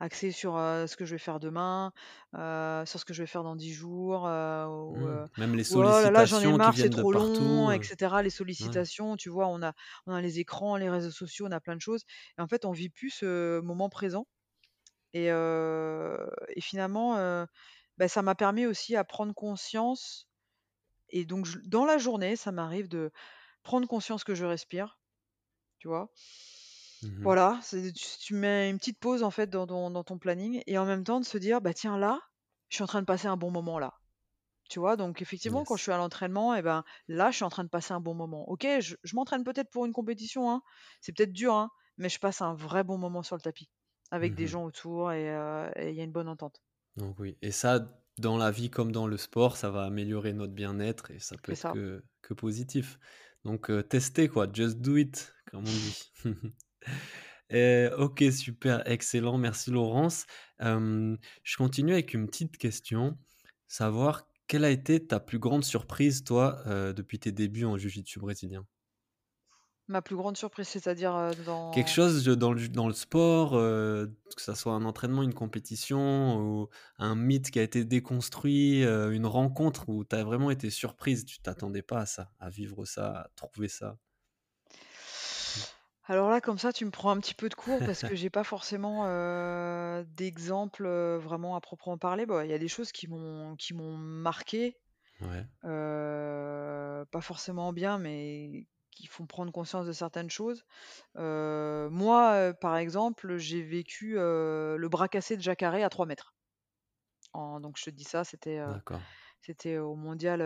[0.00, 1.92] axé sur, ce que je vais faire demain,
[2.34, 5.26] sur ce que je vais faire dans 10 jours, ou, Mmh.
[5.36, 7.80] Même les ou «Oh là là, j'en ai sollicitations marre, c'est trop long» partout, et
[7.80, 8.22] heu, cetera.
[8.22, 8.78] Les ouais.
[8.78, 9.48] sollicitations, tu vois?
[9.48, 9.74] On a
[10.06, 12.04] on a les écrans, les réseaux sociaux, on a plein de choses
[12.38, 14.26] et en fait, on vit plus ce moment présent
[15.14, 17.46] et finalement,
[17.98, 20.28] bah, ça m'a permis aussi à prendre conscience
[21.10, 23.12] et donc je dans la journée, ça m'arrive de
[23.64, 25.00] prendre conscience que je respire,
[25.78, 26.12] tu vois?
[27.02, 30.18] Mmh Voilà, c'est tu tu mets une petite pause en fait dans ton dans ton
[30.18, 32.20] planning et en même temps de se dire: «Bah tiens là,
[32.68, 33.94] je suis en train de passer un bon moment là».
[34.70, 34.96] Tu vois?
[34.96, 35.84] Donc effectivement quand je Yes.
[35.84, 38.48] suis à l'entraînement et ben, là je suis en train de passer un bon moment.
[38.50, 40.62] OK, je je m'entraîne peut-être pour une compétition, hein,
[41.02, 43.70] c'est peut-être dur, hein, mais je passe un vrai bon moment sur le tapis,
[44.10, 46.62] avec des Mmh gens autour et heu et il y a une bonne entente.
[46.96, 50.52] Donc oui et ça, dans la vie comme dans le sport, ça va améliorer notre
[50.54, 51.72] bien-être et ça peut être ça.
[51.72, 52.98] que que positif.
[53.44, 56.12] Donc heu, testez quoi, just do it, comme on dit.
[57.50, 60.26] Et OK, super, excellent, merci Laurence.
[60.60, 63.18] Je continue avec une petite question,
[63.68, 68.18] savoir quelle a été ta plus grande surprise toi, heu, depuis tes débuts en jiu-jitsu
[68.20, 68.66] brésilien?
[69.88, 71.34] Ma plus grande surprise, c'est-à-dire,
[71.70, 75.22] Quelque dans chose de dans le dans le sport, heu, que ça soit un entraînement,
[75.24, 76.68] une compétition ou
[76.98, 81.24] un mythe qui a été déconstruit, heu, une rencontre où tu as vraiment été surprise,
[81.24, 83.98] tu t'attendais pas à ça, à vivre ça, à trouver ça?
[86.06, 88.30] Alors là, comme ça, tu me prends un petit peu de court parce que j'ai
[88.30, 90.04] pas forcément, heu,
[91.18, 92.26] vraiment à proprement parler.
[92.26, 93.56] Bah, il y a des choses qui m'ont
[93.96, 94.78] marqué
[95.20, 95.46] Ouais,
[97.10, 100.64] pas forcément bien, mais qui font prendre conscience de certaines choses.
[101.18, 106.06] Heu, moi, heu, par exemple, j'ai vécu, heu, le bras cassé de Jacare à 3
[106.06, 106.34] mètres.
[107.32, 109.14] En donc je te dis ça, c'était, heu, d'accord.
[109.42, 110.42] c'était au mondial,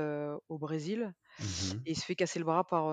[0.49, 2.87] au Brésil Mmh et il se fait casser le bras par,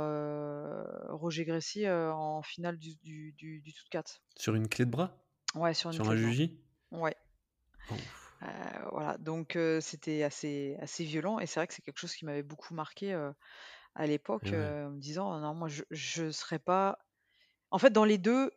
[1.10, 5.28] Roger heu, en finale du du du du TOUT Sur une clé de bras?
[5.56, 6.36] Ouais, sur une Sur clé un de bras.
[6.36, 6.60] juji?
[6.92, 7.16] Ouais,
[7.90, 8.36] Ouf.
[8.92, 12.44] voilà, donc c'était assez assez violent et c'est vrai que c'est quelque chose qui m'avait
[12.44, 13.14] beaucoup marqué
[13.96, 14.54] à l'époque, ouais.
[14.54, 17.00] heu, en me disant: «Ah «Non, moi je je serais pas»
[17.72, 18.52] en fait, dans les 2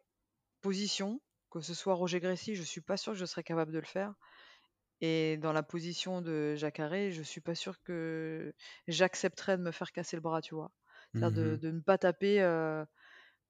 [0.63, 3.79] positions, que ce soit Roger Gracie, je suis pas sûre que je serais capable de
[3.81, 4.15] le faire
[5.01, 8.55] et dans la position de Jacare, je suis pas sûre que
[8.89, 10.73] j'accepterais de me faire casser le bras, tu vois?
[11.15, 12.85] C'est-à-dire de Mmh de ne pas taper, heu,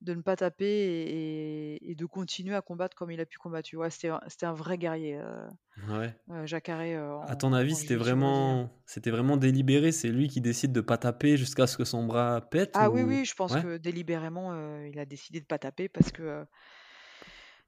[0.01, 3.69] de ne pas taper et de continuer à combattre comme il a pu combattre?
[3.91, 6.15] C'était un c'était un vrai guerrier, heu Ouais.
[6.31, 9.93] heu, Jacare, heu, À ton avis, c'était vraiment c'était vraiment délibéré?
[9.93, 13.03] C'est lui qui décide de pas taper jusqu'à ce que son bras pète Ah oui,
[13.03, 13.21] ou?
[13.21, 13.57] oui, je pense ouais?
[13.57, 16.47] que délibérément, il a décidé de pas taper parce que,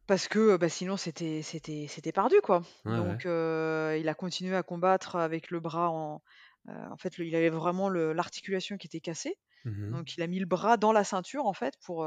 [0.06, 2.62] parce que, bah, sinon c'était c'était c'était perdu, quoi.
[2.84, 2.94] Ouais.
[2.94, 6.22] Donc il a continué à combattre avec le bras en
[6.68, 9.38] en fait, le il avait vraiment le l'articulation qui était cassée.
[9.64, 12.06] Mmh Donc il a mis le bras dans la ceinture, en fait, pour,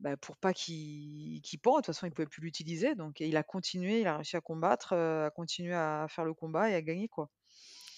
[0.00, 1.76] bah, pour pas qu'il qu'il pende.
[1.76, 2.94] De toute façon, il pouvait plus l'utiliser.
[2.94, 6.70] Donc il a continué, il a réussi à combattre, à continuer à faire le combat
[6.70, 7.30] et à gagner, quoi.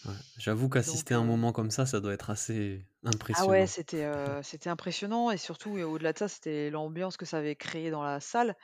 [0.04, 0.14] Ouais.
[0.36, 2.86] J'avoue qu'assister à un moment comme ça, ça doit être assez
[3.32, 3.66] Ah ouais, impressionnant.
[3.66, 4.04] c'était,
[4.42, 8.02] c'était impressionnant et surtout et au-delà de ça, c'était l'ambiance que ça avait créée dans
[8.02, 8.54] la salle.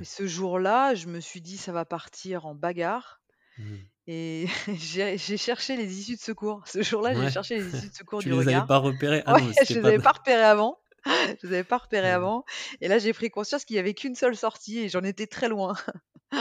[0.00, 3.22] Et ce jour-là, je me suis dit: «Ça va partir en bagarre»
[3.58, 3.90] Mmh.
[4.06, 6.62] Et j'ai j'ai cherché les issues de secours.
[6.66, 7.30] Ce jour-là, j'ai Ouais.
[7.30, 8.66] cherché les issues de secours Tu du les avais regard.
[8.66, 9.22] pas repérés?
[9.26, 10.80] Ah Ouais, non, mais c'était je les pas avais pas repérées avant.
[11.06, 12.44] Je les avais pas repérées avant
[12.80, 15.48] et là, j'ai pris conscience qu'il y avait qu'une seule sortie et j'en étais très
[15.48, 15.74] loin.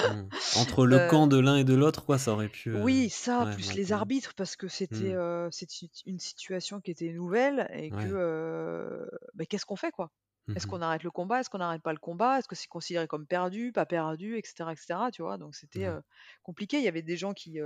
[0.04, 0.30] Mmh.
[0.52, 3.10] Entre le Heu, camp de l'un et de l'autre, quoi, ça aurait pu, heu, oui,
[3.10, 5.16] ça, ouais, plus les arbitres parce que c'était, Mmh.
[5.16, 8.14] heu, c'est une une situation qui était nouvelle et que, Ouais.
[8.14, 10.12] heu, bah, qu'est-ce qu'on fait, quoi?
[10.50, 11.40] Mmh Est-ce qu'on arrête le combat?
[11.42, 12.40] Est-ce qu'on n'arrête pas le combat?
[12.40, 15.38] Est-ce que c'est considéré comme perdu, pas perdu et cetera et cetera, tu vois?
[15.38, 16.00] Donc c'était, Ouais.
[16.44, 16.78] compliqué.
[16.80, 17.60] Il y avait des gens qui,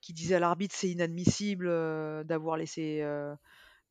[0.00, 1.68] qui disaient à l'arbitre c'est inadmissible
[2.26, 3.02] d'avoir laissé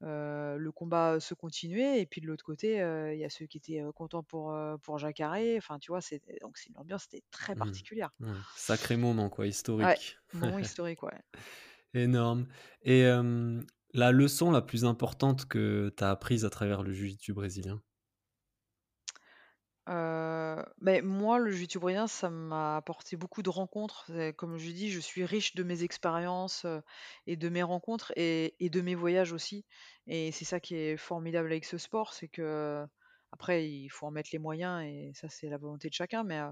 [0.02, 2.00] le combat se continuer.
[2.02, 2.76] Et puis de l'autre côté,
[3.14, 5.38] il y a ceux qui étaient contents pour, pour Jacare.
[5.58, 7.58] Enfin, tu vois, c'est donc c'est l'ambiance était très Mmh.
[7.58, 8.12] particulière.
[8.20, 9.48] Ouais, sacré moment, quoi,
[9.82, 10.18] Ouais, historique.
[10.34, 11.20] moment historique, ouais.
[11.94, 12.48] Énorme.
[12.84, 13.04] Et
[13.94, 17.82] la leçon la plus importante que tu as apprise à travers le jiu-jitsu brésilien?
[19.88, 24.12] Heu, beh, moi, le brésilien, ça m'a apporté beaucoup de rencontres.
[24.38, 26.82] Comme je dis, je suis riche de mes expériences, heu,
[27.28, 29.66] et de mes rencontres et de mes voyages aussi.
[30.08, 32.86] Et c'est ça qui est formidable avec ce sport, c'est que
[33.32, 36.24] après il faut en mettre les moyens et ça, c'est la volonté de chacun.
[36.24, 36.52] Mais, heu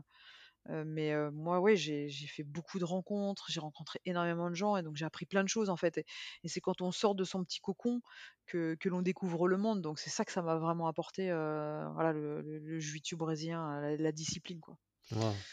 [0.69, 4.83] heu, mais, moi, ouais, j'ai fait beaucoup de rencontres, j'ai rencontré énormément de gens et
[4.83, 5.97] donc j'ai appris plein de choses, en fait.
[5.99, 6.05] Et
[6.43, 8.01] et c'est quand on sort de son petit cocon
[8.45, 9.81] que que l'on découvre le monde.
[9.81, 13.97] Donc c'est ça que ça m'a vraiment apporté, voilà, le le le jiu-jitsu brésilien, la
[13.97, 14.77] la discipline, quoi.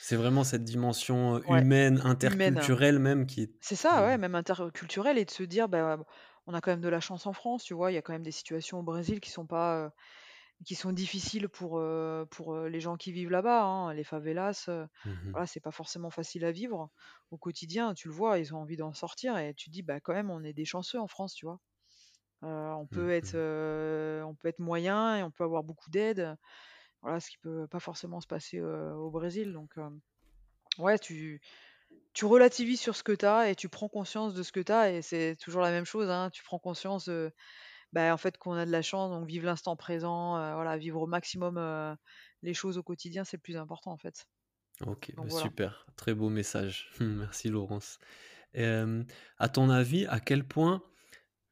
[0.00, 2.60] C'est vraiment cette dimension, Ouais, humaine, humaine.
[2.60, 5.98] interculturelle même qui est C'est ça, ouais, qui même interculturel et de se dire, bah,
[6.46, 7.92] on a quand même de la chance en France, tu vois?
[7.92, 9.92] Il y a quand même des situations au Brésil qui sont pas,
[10.64, 11.82] qui sont difficiles pour,
[12.30, 13.94] pour, les gens qui vivent là-bas, hein.
[13.94, 14.68] Les favelas,
[15.04, 15.34] mh.
[15.34, 16.90] voilà, c'est pas forcément facile à vivre
[17.30, 17.94] au quotidien.
[17.94, 20.30] Tu le vois, ils ont envie d'en sortir et tu te dis: «Bah, quand même,
[20.30, 21.60] on est des chanceux en France», tu vois?
[22.42, 23.36] On peut Mmh être, mh.
[23.36, 26.36] heu, on peut être moyen et on peut avoir beaucoup d'aide,
[27.02, 29.76] voilà, ce qui peut pas forcément se passer, au Brésil donc
[30.78, 31.40] ouais, tu
[32.14, 34.72] tu relativises sur ce que tu as et tu prends conscience de ce que tu
[34.72, 36.30] as et c'est toujours la même chose, hein.
[36.32, 37.10] Tu prends conscience,
[37.92, 41.06] bah, en fait, qu'on a de la chance, donc vivre l'instant présent, voilà, vivre au
[41.06, 41.96] maximum,
[42.42, 44.26] les choses au quotidien, c'est le plus important, en fait.
[44.86, 45.42] OK, Donc bah, voilà.
[45.42, 46.90] super, très beau message.
[47.00, 47.98] Merci Laurence.
[48.54, 49.06] Hem,
[49.38, 50.82] à ton avis, à quel point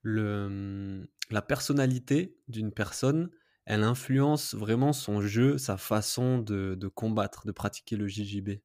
[0.02, 3.30] le, mmh, la personnalité d'une personne,
[3.66, 8.60] elle influence vraiment son jeu, sa façon de de combattre, de pratiquer le JJB?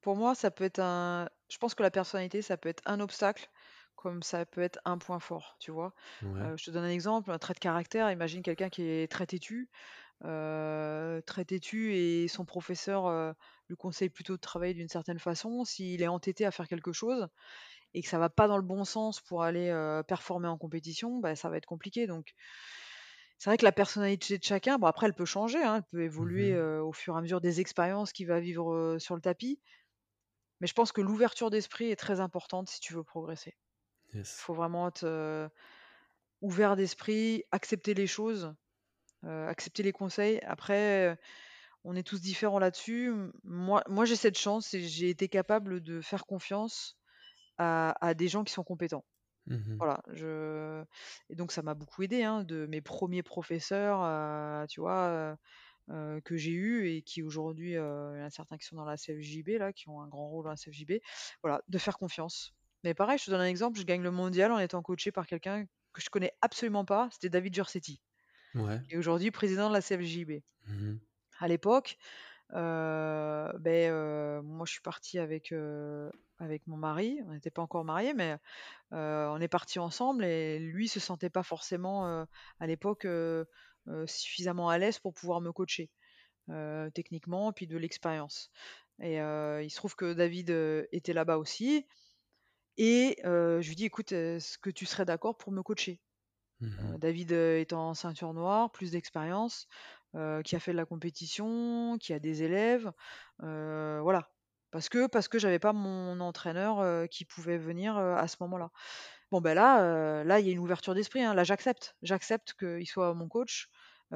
[0.00, 3.00] Pour moi, ça peut être un je pense que la personnalité, ça peut être un
[3.00, 3.48] obstacle,
[3.98, 5.92] comme ça peut être un point fort, tu vois?
[6.22, 6.52] Ouais.
[6.56, 9.70] Je te donne un exemple, un trait de caractère, imagine quelqu'un qui est très têtu,
[10.22, 13.34] très têtu et son professeur,
[13.68, 15.64] lui conseille plutôt de travailler d'une certaine façon.
[15.64, 17.28] S'il est entêté à faire quelque chose
[17.94, 19.72] et que ça va pas dans le bon sens pour aller,
[20.08, 22.34] performer en compétition, bah, ça va être compliqué donc
[23.38, 26.02] c'est vrai que la personnalité de chacun, bon après elle peut changer, hein, elle peut
[26.18, 26.54] Mmh évoluer, mh.
[26.54, 29.60] heu, au fur et à mesure des expériences qu'il va vivre, sur le tapis.
[30.60, 33.56] Mais je pense que l'ouverture d'esprit est très importante si tu veux progresser.
[34.14, 34.38] Il Yes.
[34.42, 35.50] faut vraiment être,
[36.42, 38.54] ouvert d'esprit, accepter les choses,
[39.24, 40.40] accepter les conseils.
[40.44, 41.18] Après,
[41.84, 43.12] on est tous différents là-dessus.
[43.44, 46.98] Moi moi j'ai cette chance et j'ai été capable de faire confiance
[47.58, 49.04] à à des gens qui sont compétents.
[49.46, 49.80] Mmh mh.
[49.80, 50.84] Voilà, je
[51.30, 55.38] et donc ça m'a beaucoup aidé, hein, de mes premiers professeurs, tu vois,
[56.24, 58.96] que j'ai eus et qui aujourd'hui, il y en a certains qui sont dans la
[58.98, 60.92] CFJB là, qui ont un grand rôle dans la CFJB.
[61.42, 62.52] Voilà, de faire confiance.
[62.84, 65.26] Mais pareil, je te donne un exemple, je gagne le mondial en étant coaché par
[65.26, 68.02] quelqu'un que je connais absolument pas, c'était David Jersetti,
[68.54, 68.80] Ouais.
[68.88, 70.42] qui est aujourd'hui président de la CFJB.
[70.66, 70.98] Mmh mh.
[71.40, 71.98] À l'époque,
[72.54, 77.62] heu, beh, heu, moi je suis partie avec, heu, avec mon mari, on n'était pas
[77.62, 78.38] encore mariés, mais
[78.92, 82.26] on est partis ensemble et lui se sentait pas forcément,
[82.60, 83.06] à l'époque,
[84.06, 85.90] suffisamment à l'aise pour pouvoir me coacher,
[86.94, 88.50] techniquement, puis de l'expérience
[89.02, 90.50] et il se trouve que David,
[90.92, 91.86] était là-bas aussi
[92.78, 96.02] et je lui dis: «Écoute, est-ce que tu serais d'accord pour me coacher?»
[96.60, 96.98] Mmh.
[96.98, 99.66] David, heu, étant ceinture noire, plus d'expérience,
[100.44, 102.92] qui a fait de la compétition, qui a des élèves,
[103.38, 104.30] voilà.
[104.70, 108.70] Parce que parce que j'avais pas mon entraîneur, qui pouvait venir, à ce moment-là.
[109.32, 111.34] Bon, ben là, là, il y a une ouverture d'esprit, hein.
[111.34, 111.96] Là, j'accepte.
[112.02, 113.68] J'accepte qu'il soit mon coach,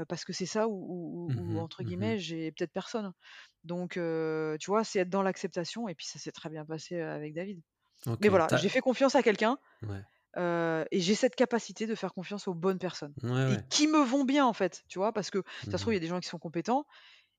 [0.08, 2.18] parce que c'est ça où où Mmh où entre Mmh guillemets, mh.
[2.18, 3.12] «j'ai peut-être personne».
[3.64, 7.34] Donc tu vois, c'est être dans l'acceptation et puis ça s'est très bien passé, avec
[7.34, 7.62] David.
[8.20, 10.04] Mais voilà, j'ai fait confiance à quelqu'un, ouais.
[10.38, 13.98] heu et j'ai cette capacité de faire confiance aux bonnes personnes Ouais, et qui me
[14.04, 15.12] vont bien, en fait, tu vois?
[15.12, 16.86] Parce que ça Mmh se trouve, il y a des gens qui sont compétents,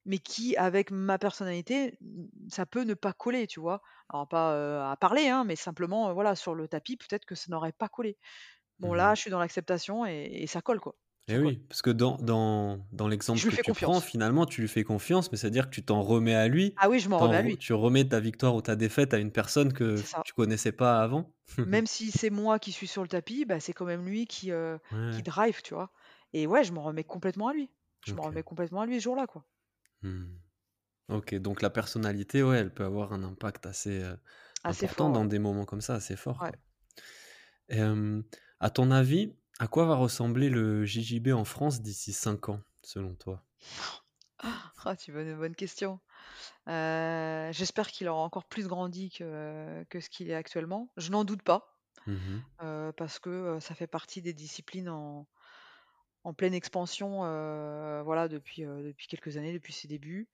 [0.05, 3.82] mais qui, avec ma personnalité, mmh, ça peut ne pas coller, tu vois?
[4.09, 7.47] Alors pas, heu, à parler, hein, mais simplement, voilà, sur le tapis, peut-être que ça
[7.51, 8.18] n'aurait pas collé.
[8.80, 9.16] Bon Mmh là, mh.
[9.16, 10.95] je suis dans l'acceptation et et ça colle quoi,
[11.30, 11.51] Et ça colle.
[11.51, 14.01] oui, parce que dans dans dans Je l'exemple lui que fais tu prends, confiance.
[14.01, 16.99] finalement, tu lui fais confiance, mais c'est-à-dire que tu t'en remets à lui, Ah oui,
[16.99, 19.71] je m'en remets à lui, tu remets ta victoire ou ta défaite à une personne
[19.74, 20.24] que c'est ça.
[20.24, 21.34] tu connaissais pas avant?
[21.65, 24.49] Même si c'est moi qui suis sur le tapis, bah, c'est quand même lui qui,
[24.91, 25.24] Ouais, qui ouais.
[25.24, 25.91] drive, tu vois?
[26.32, 27.69] Et ouais, je m'en remets complètement à lui.
[28.01, 28.28] Je m'en OK.
[28.28, 29.45] remets complètement à lui ce jour-là, quoi.
[30.03, 30.26] Mmh.
[31.09, 34.17] OK, donc la personnalité, ouais, elle peut avoir un impact assez, heu,
[34.65, 35.21] Assez important fort, ouais.
[35.21, 36.51] dans des moments comme ça, assez fort, Ouais.
[36.51, 36.59] quoi.
[38.59, 43.16] À ton avis, à quoi va ressembler le JJB en France d'ici 5 ans, selon
[43.16, 43.43] toi?
[44.86, 45.99] Ah, tu me poses une bonne question.
[46.68, 50.91] j'espère qu'il aura encore plus grandi que que ce qu'il est actuellement.
[50.97, 52.43] Je n'en doute pas, Mmh
[52.97, 55.28] parce que, ça fait partie des disciplines en
[56.26, 57.20] en pleine expansion,
[58.04, 60.30] voilà, depuis, depuis quelques années, depuis ses débuts.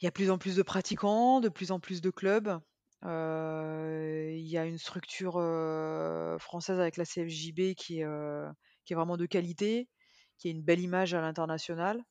[0.00, 2.60] Il y a plus en plus de pratiquants, de plus en plus de clubs.
[3.02, 5.34] Il y a une structure,
[6.38, 8.06] française avec la CFJB qui est,
[8.84, 9.88] qui est vraiment de qualité,
[10.38, 12.02] qui a une belle image à l'international.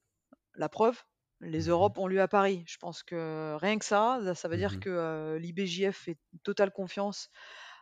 [0.56, 1.02] La preuve,
[1.42, 2.64] les Mmh Europes ont lieu à Paris.
[2.68, 7.30] Je pense que rien que ça, ça veut dire Mmh que, l'IBJF fait totale confiance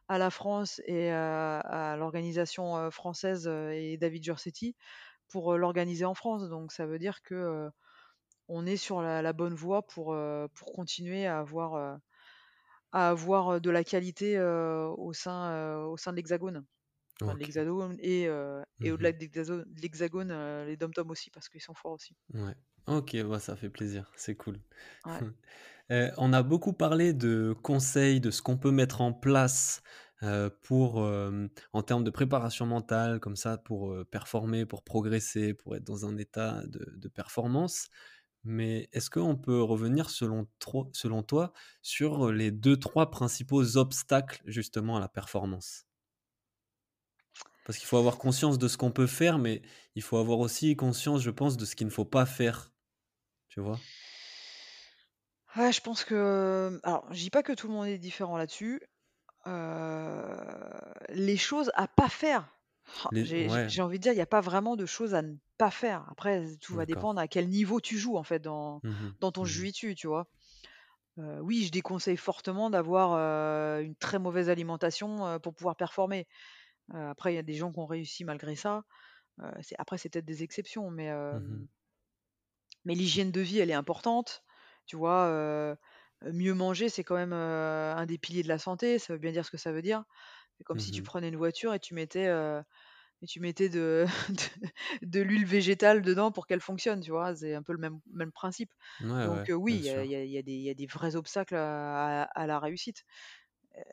[0.08, 4.76] à la France et à à l'organisation, française, et David Giorsetti
[5.28, 6.50] pour, l'organiser en France.
[6.50, 7.70] Donc ça veut dire que,
[8.48, 10.16] on est sur la la bonne voie pour,
[10.54, 12.00] pour continuer à avoir,
[12.98, 16.66] à avoir, de la qualité, au sein, au sein de l'Hexagone.
[17.28, 18.30] Enfin l'Hexagone et
[18.84, 20.34] et Mmh au-delà de l'Hexazo de l'Hexagone,
[20.66, 22.16] les DOM-TOM aussi parce qu'ils sont forts aussi.
[22.34, 22.56] Ouais.
[22.88, 24.60] OK, bah, ça fait plaisir, c'est cool.
[25.06, 25.24] Ouais.
[25.92, 29.82] Heu, on a beaucoup parlé de conseils, de ce qu'on peut mettre en place,
[30.64, 30.98] pour,
[31.74, 36.18] en termes de préparation mentale comme ça pour, performer, pour progresser, pour être dans un
[36.18, 37.90] état de de performance.
[38.48, 40.48] Mais est-ce qu'on peut revenir selon
[41.24, 45.86] toi sur les deux trois principaux obstacles justement à la performance?
[47.64, 49.62] Parce qu'il faut avoir conscience de ce qu'on peut faire, mais
[49.96, 52.74] il faut avoir aussi conscience, je pense, de ce qu'il ne faut pas faire,
[53.50, 53.88] tu vois?
[55.56, 58.82] Je pense que alors je dis pas que tout le monde est différent là-dessus.
[59.48, 60.38] Heu,
[61.10, 62.50] les choses à pas faire,
[63.06, 64.86] oh, Les j'ai j'ai ouais, j'ai envie de dire, il y a pas vraiment de
[64.86, 66.06] choses à ne pas faire.
[66.12, 67.08] Après, tout va d'accord.
[67.08, 69.66] dépendre à quel niveau tu joues en fait dans Mmh dans ton Mmh mh.
[69.66, 70.30] jiu-jitsu, tu vois?
[71.20, 76.28] Heu, oui, je déconseille fortement d'avoir, heu, une très mauvaise alimentation, heu, pour pouvoir performer.
[76.94, 78.84] Après il y a des gens qui ont réussi malgré ça.
[79.62, 81.68] C'est après c'est peut-être des exceptions, mais Mmh
[82.86, 84.44] mais l'hygiène de vie, elle est importante.
[84.86, 85.78] Tu vois?
[86.24, 88.98] Mieux manger, c'est quand même, un des piliers de la santé.
[89.00, 90.04] Ça veut bien dire ce que ça veut dire.
[90.58, 92.28] C'est comme si tu Mmh prenais une voiture et tu mettais,
[93.22, 94.06] et tu mettais de
[95.02, 97.36] de de l'huile végétale dedans pour qu'elle fonctionne, tu vois?
[97.36, 98.74] C'est un peu le même même principe.
[99.00, 101.16] Ouais, ouais, Donc, oui, il y y a y des il y a des vrais
[101.16, 103.04] obstacles à à à la réussite.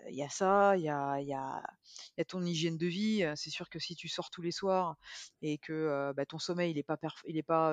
[0.09, 1.62] Il y a ça, il y a y a
[2.17, 4.51] il y a ton hygiène de vie, c'est sûr que si tu sors tous les
[4.53, 4.97] soirs
[5.43, 7.73] et que, bah, ton sommeil il est pas perf il est pas,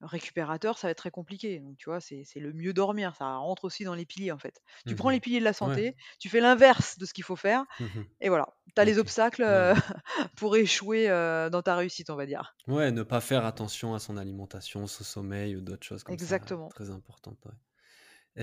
[0.00, 1.60] récupérateur, ça va être très compliqué.
[1.60, 4.60] Donc tu vois, c'est le mieux dormir, ça rentre aussi dans les piliers, en fait.
[4.86, 5.80] Tu Mmh prends les piliers de la Ouais.
[5.80, 8.06] santé, tu fais l'inverse de ce qu'il faut faire Mmh mh.
[8.20, 9.70] et voilà, tu as les obstacles, ouais.
[10.36, 12.56] pour échouer, heu, dans ta réussite, on va dire.
[12.66, 16.36] Ouais, ne pas faire attention à son alimentation, son sommeil ou d'autres choses comme ça,
[16.36, 16.74] Exactement.
[16.74, 17.52] très importantes, ouais.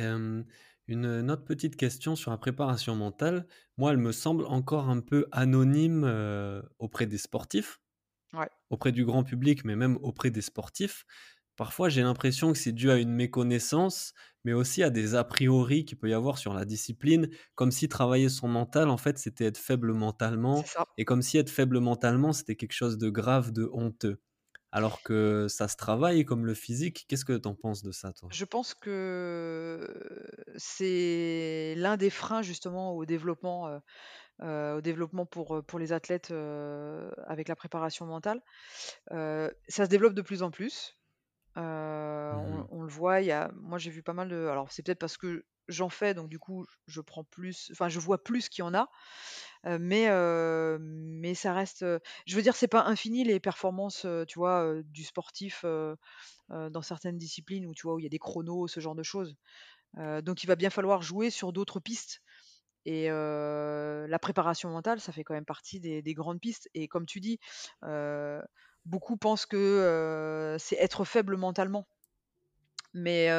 [0.01, 0.45] Hem,
[0.87, 3.47] une, une autre petite question sur la préparation mentale.
[3.77, 7.79] Moi, elle me semble encore un peu anonyme, heu, auprès des sportifs.
[8.69, 11.05] Auprès du grand public, mais même auprès des sportifs.
[11.55, 15.85] Parfois, j'ai l'impression que c'est dû à une méconnaissance, mais aussi à des a priori
[15.85, 19.45] qu'il peut y avoir sur la discipline, comme si travailler son mental, en fait, c'était
[19.45, 20.65] être faible mentalement
[20.97, 24.21] et comme si être faible mentalement, c'était quelque chose de grave, de honteux.
[24.71, 27.05] Alors que ça se travaille comme le physique.
[27.07, 28.31] Qu'est-ce que tu en penses de ça, toi?
[28.31, 30.25] Je pense que
[30.55, 33.79] c'est l'un des freins justement au développement, heu
[34.43, 38.41] heu, au développement pour, heu, pour les athlètes, avec la préparation mentale.
[39.11, 40.97] Ça se développe de plus en plus.
[41.55, 44.81] Mmh on le voit, il y a moi j'ai vu pas mal de alors c'est
[44.83, 48.49] peut-être parce que j'en fais donc du coup je prends plus enfin je vois plus
[48.49, 48.89] qu'il y en a,
[49.79, 50.07] mais
[50.79, 51.85] mais ça reste,
[52.27, 55.65] je veux dire c'est pas infini les performances, tu vois, du sportif,
[56.49, 59.03] dans certaines disciplines où tu vois, où il y a des chronos, ce genre de
[59.03, 59.35] choses.
[59.97, 62.21] Donc il va bien falloir jouer sur d'autres pistes
[62.85, 67.05] et la préparation mentale, ça fait quand même partie des des grandes pistes et comme
[67.05, 67.39] tu dis,
[68.85, 71.87] beaucoup pensent que, c'est être faible mentalement.
[72.95, 73.29] Mais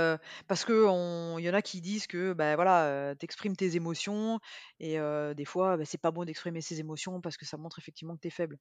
[0.48, 4.40] parce qu'on il y en a qui disent que, bah, voilà, tu tes émotions
[4.80, 4.98] et
[5.36, 8.20] des fois, bah, c'est pas bon d'exprimer ses émotions parce que ça montre effectivement que
[8.20, 8.58] tu es faible.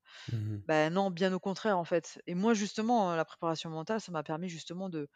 [0.68, 4.24] Bah, non, bien au contraire, en fait et moi, justement, la préparation mentale, ça m'a
[4.24, 5.10] permis justement de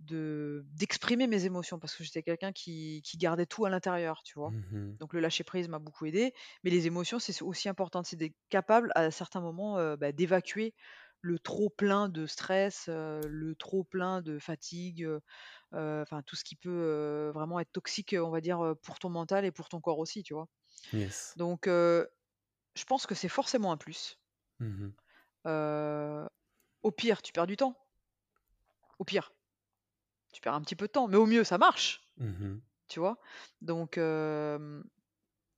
[0.00, 4.38] de d'exprimer mes émotions parce que j'étais quelqu'un qui qui gardait tout à l'intérieur, tu
[4.38, 4.52] vois?
[4.52, 4.98] Mmh mh.
[5.00, 6.34] Donc le lâcher prise m'a beaucoup aidé,
[6.64, 8.02] mais les émotions, c'est aussi important.
[8.04, 10.74] C'est d'être capable à certains moments, heu, bah, d'évacuer
[11.20, 15.20] le trop plein de stress, heu, le trop plein de fatigue, heu,
[15.72, 19.52] enfin tout ce qui peut, vraiment être toxique, on va dire, pour ton mental et
[19.52, 20.48] pour ton corps aussi, tu vois?
[20.92, 21.36] Yes.
[21.36, 22.06] Donc je
[22.86, 24.18] pense que c'est forcément un plus.
[24.60, 24.92] Mmh
[26.82, 27.76] au pire, tu perds du temps.
[28.98, 29.32] Au pire,
[30.32, 32.60] tu perds un petit peu de temps, mais au mieux, ça marche, Mmh mh.
[32.88, 33.18] tu vois?
[33.62, 33.98] Donc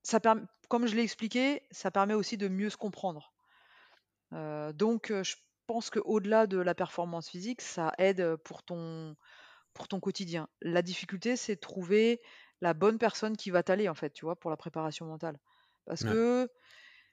[0.02, 3.34] ça perm comme je l'ai expliqué, ça permet aussi de mieux se comprendre.
[4.32, 9.16] Donc je pense qu'au-delà de la performance physique, ça aide, pour ton
[9.74, 10.48] pour ton quotidien.
[10.62, 12.22] La difficulté, c'est de trouver
[12.62, 15.40] la bonne personne qui va t'aller, en fait, tu vois, pour la préparation mentale.
[15.86, 16.20] Parce Ouais.
[16.22, 16.48] que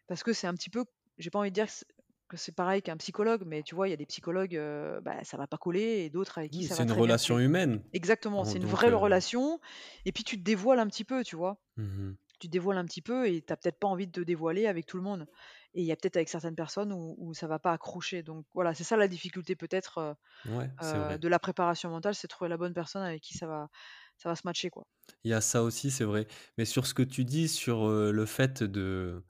[0.08, 0.86] parce que c'est un petit peu
[1.20, 1.88] j'ai pas envie de dire que c'est
[2.28, 5.24] que c'est pareil qu'un psychologue, mais tu vois, il y a des psychologues, heu, bah,
[5.24, 7.18] ça va pas coller et d'autres avec qui Oui, ça c'est va une très bien
[7.18, 7.84] relation humaine.
[7.94, 9.60] Exactement, En c'est une vraie heu relation
[10.06, 11.62] et puis tu te dévoiles un petit peu, tu vois?
[11.78, 14.22] mmh Tu te dévoiles un petit peu et tu as peut-être pas envie de te
[14.22, 15.28] dévoiler avec tout le monde
[15.74, 18.46] et il y a peut-être avec certaines personnes où où ça va pas accrocher donc
[18.54, 21.20] voilà, c'est ça la difficulté peut-être, Ouais, c'est heu, vrai.
[21.20, 23.70] de la préparation mentale, c'est trouver la bonne personne avec qui ça va
[24.18, 24.86] ça va se matcher, quoi.
[25.24, 26.28] Il y a ça aussi, c'est vrai.
[26.58, 29.24] Mais sur ce que tu dis sur, le fait de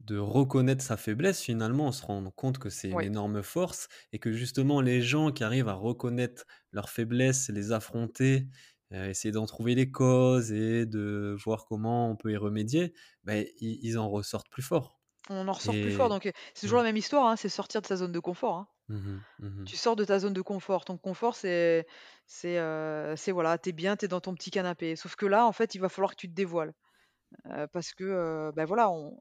[0.00, 4.18] de reconnaître sa faiblesse, finalement, on se rend compte que c'est une énorme force et
[4.18, 8.48] que justement les gens qui arrivent à reconnaître leurs faiblesses, les affronter,
[8.92, 12.94] heu, essayer d'en trouver les causes et de voir comment on peut y remédier,
[13.24, 16.60] beh, ils ils en ressortent plus forts on en ressort plus fort donc heu, c'est
[16.62, 16.66] mmh.
[16.66, 18.68] toujours la même histoire, hein, c'est sortir de sa zone de confort, hein.
[18.88, 19.24] Mmh mh.
[19.38, 20.84] Mmh Tu sors de ta zone de confort.
[20.84, 21.86] Ton confort, c'est
[22.26, 24.96] c'est, heu, c'est voilà, tu es bien, tu es dans ton petit canapé.
[24.96, 26.72] Sauf que là, en fait, il va falloir que tu te dévoiles,
[27.72, 29.20] parce que, bah, voilà, on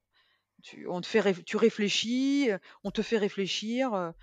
[0.63, 4.13] tu on te fait réf tu réfléchis, heu, on te fait réfléchir, heu,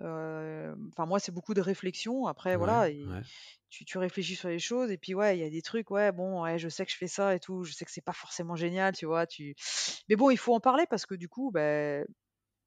[0.00, 2.26] hem, enfin moi, c'est beaucoup de réflexion.
[2.28, 3.22] Après Ouais, voilà et ouais.
[3.70, 6.12] tu tu réfléchis sur les choses et puis ouais, il y a des trucs, ouais,
[6.12, 8.12] bon, ouais, je sais que je fais ça et tout, je sais que c'est pas
[8.14, 9.26] forcément génial, tu vois?
[9.26, 9.54] Tu
[10.08, 12.04] mais bon, il faut en parler parce que du coup, beh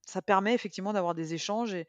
[0.07, 1.87] ça permet effectivement d'avoir des échanges et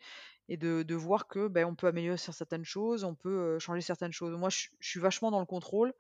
[0.51, 4.13] et de de voir que, beh, on peut améliorer certaines choses, on peut, changer certaines
[4.13, 4.37] choses.
[4.37, 5.95] Moi, je suis je suis vachement dans le contrôle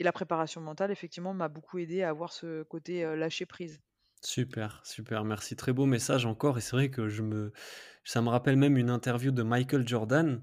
[0.00, 3.80] et la préparation mentale, effectivement, m'a beaucoup aidé à avoir ce côté, lâcher prise.
[4.22, 5.56] Super, super, merci.
[5.56, 7.52] Très beau message encore et c'est vrai que je me
[8.04, 10.42] ça me rappelle même une interview de Michael Jordan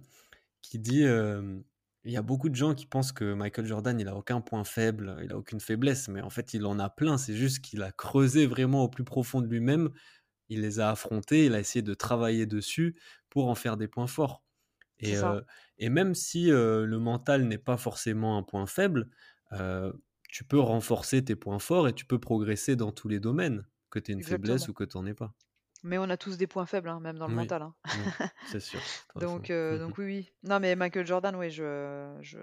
[0.61, 4.15] qui dit, il y a beaucoup de gens qui pensent que Michael Jordan, il a
[4.15, 7.17] aucun point faible, il a aucune faiblesse, mais en fait, il en a plein.
[7.17, 9.91] C'est juste qu'il a creusé vraiment au plus profond de lui-même,
[10.49, 12.99] il les a affrontés, il a essayé de travailler dessus
[13.29, 14.43] pour en faire des points forts
[15.79, 19.09] et même si, le mental n'est pas forcément un point faible,
[20.27, 23.99] tu peux renforcer tes points forts et tu peux progresser dans tous les domaines, que
[23.99, 25.35] tu aies une faiblesse ou que tu en aies pas.
[25.83, 27.75] Mais on a tous des points faibles, hein, même dans le Oui, mental, hein.
[27.91, 28.11] oui,
[28.43, 30.31] c'est sûr, Donc heu, Mmh donc oui, oui.
[30.43, 32.39] Non, mais Michael Jordan, oui, je je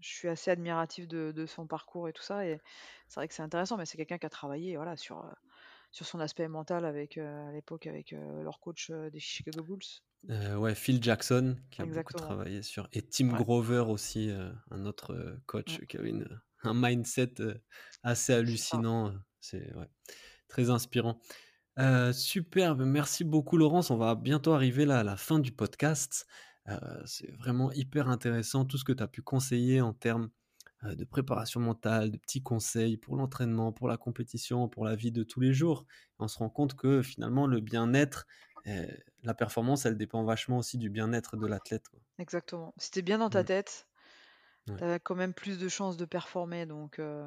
[0.00, 2.60] je suis assez admiratif de de son parcours et tout ça et
[3.08, 5.30] c'est vrai que c'est intéressant, mais c'est quelqu'un qui a travaillé, voilà, sur, heu,
[5.92, 9.82] sur son aspect mental avec, heu, à l'époque avec, leur coach, des Chicago Bulls.
[10.28, 13.44] Ouais, Phil Jackson qui a beaucoup travaillé sur et Tim Ouais.
[13.44, 14.30] Grover aussi,
[14.70, 17.34] un autre, Mmh, coach qui avait une un mindset,
[18.02, 19.88] assez hallucinant, c'est ouais,
[20.48, 21.20] très inspirant.
[22.12, 26.26] Superbe, merci beaucoup Laurence, on va bientôt arriver là à la fin du podcast.
[27.04, 30.30] C'est vraiment hyper intéressant tout ce que tu as pu conseiller en termes,
[30.82, 35.22] de préparation mentale, de petits conseils pour l'entraînement, pour la compétition, pour la vie de
[35.22, 35.84] tous les jours.
[36.18, 38.26] On se rend compte que finalement le bien-être,
[39.22, 41.86] la performance, elle dépend vachement aussi du bien-être de l'athlète.
[42.18, 42.74] Exactement.
[42.78, 43.85] Si tu bien dans ta tête,
[44.68, 44.82] ouais.
[44.84, 47.24] as quand même plus de chances de performer donc heu,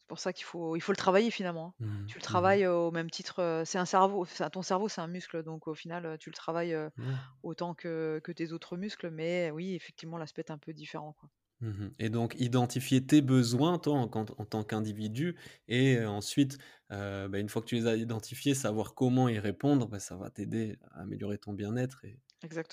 [0.00, 1.74] c'est pour ça qu'il faut il faut le travailler finalement, hein.
[1.80, 2.36] Mmh Tu le mh.
[2.36, 5.42] Mmh travailles, heu, au même titre, heu, c'est un cerveau, ton cerveau c'est un muscle
[5.44, 7.26] donc au final, tu le travailles, Ouais.
[7.44, 11.30] autant que que tes autres muscles mais oui effectivement l'aspect est un peu différent, quoi.
[11.62, 15.36] Mmh et donc identifier tes besoins, toi, en quand en tant qu'individu
[15.68, 16.58] et ensuite,
[16.90, 20.28] bah, une fois que tu les as identifiés, savoir comment y répondre, bah, ça va
[20.30, 22.20] t'aider à améliorer ton bien-être et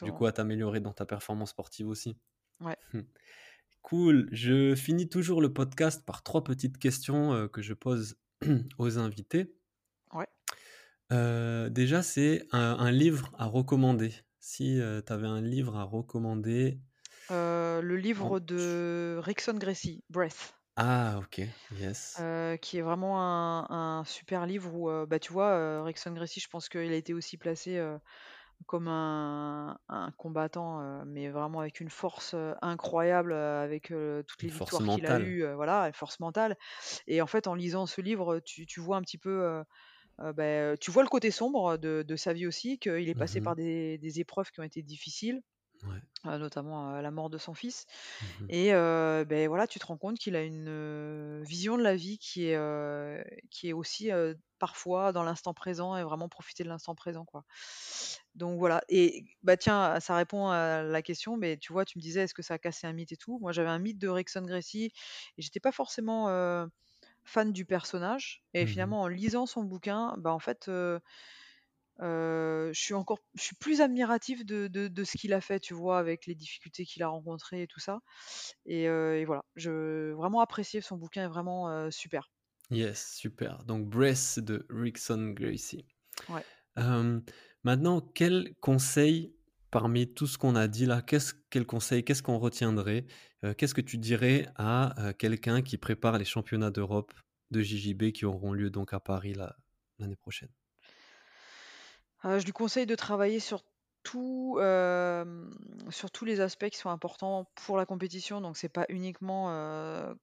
[0.03, 0.13] du Exactement.
[0.13, 2.17] coup à t'améliorer dans ta performance sportive aussi.
[2.61, 2.77] Ouais.
[3.83, 8.15] Cool, je finis toujours le podcast par 3 petites questions, heu, que je pose
[8.79, 9.55] aux invités.
[10.13, 10.27] Ouais.
[11.11, 14.13] Heu, déjà, c'est un un livre à recommander.
[14.39, 16.81] Si, tu avais un livre à recommander
[17.29, 22.27] Heu, le en livre de Rickson Gracie, Breath, ah OK, yes.
[22.61, 26.69] qui est vraiment un un super livre où, bah, tu vois, Rickson Gracie, je pense
[26.69, 27.79] qu'il a été aussi placé,
[28.67, 33.87] Comme un un combattant, heu, mais vraiment avec une force, heu, incroyable, heu, avec,
[34.27, 36.57] toutes les victoires qu'il a eues, voilà, une force mentale.
[37.07, 39.63] Et en fait, en lisant ce livre, tu tu vois un petit peu,
[40.19, 43.41] beh, tu vois le côté sombre de de sa vie aussi, qu'il est passé Mmh
[43.41, 45.41] par des des épreuves qui ont été difficiles,
[45.83, 46.01] Ouais.
[46.25, 47.85] notamment, la mort de son fils.
[48.21, 52.17] Mmh et beh, voilà, tu te rends compte qu'il a une, vision de la vie
[52.19, 52.57] qui est,
[53.51, 54.11] qui est aussi,
[54.59, 57.43] parfois dans l'instant présent et vraiment profiter de l'instant présent, quoi.
[58.35, 62.01] Donc voilà et bah, tiens, ça répond à la question, mais tu vois, tu me
[62.03, 64.07] disais: «Est-ce que ça a cassé un mythe et tout?» moi, j'avais un mythe de
[64.09, 64.91] Rickson Gracie
[65.37, 66.27] et j'étais pas forcément,
[67.25, 70.69] fan du personnage et Mmh finalement, en lisant son bouquin, bah, en fait,
[71.99, 75.73] je suis encore je suis plus admiratif de de de ce qu'il a fait, tu
[75.73, 75.99] vois?
[75.99, 77.99] Avec les difficultés qu'il a rencontrées et tout ça
[78.65, 78.87] et
[79.25, 82.29] voilà, je vraiment apprécié son bouquin est vraiment, super.
[82.69, 83.63] Yes, super.
[83.63, 85.85] Donc Breath de Rickson Gracie.
[86.27, 86.45] Ouais.
[87.63, 89.35] Maintenant, quel conseil
[89.71, 93.05] parmi tout ce qu'on a dit là, qu'est-ce quel conseil, qu'est-ce qu'on retiendrait?
[93.43, 97.13] Heu, qu'est-ce que tu dirais à, heu, quelqu'un qui prépare les championnats d'Europe
[97.51, 99.55] de JJB qui auront lieu donc à Paris la
[99.99, 100.49] l'année prochaine?
[102.23, 103.63] Heu, je lui conseille de travailler sur
[104.03, 104.57] tous
[106.25, 108.41] les aspects qui sont importants pour la compétition.
[108.41, 109.47] Donc c'est pas uniquement,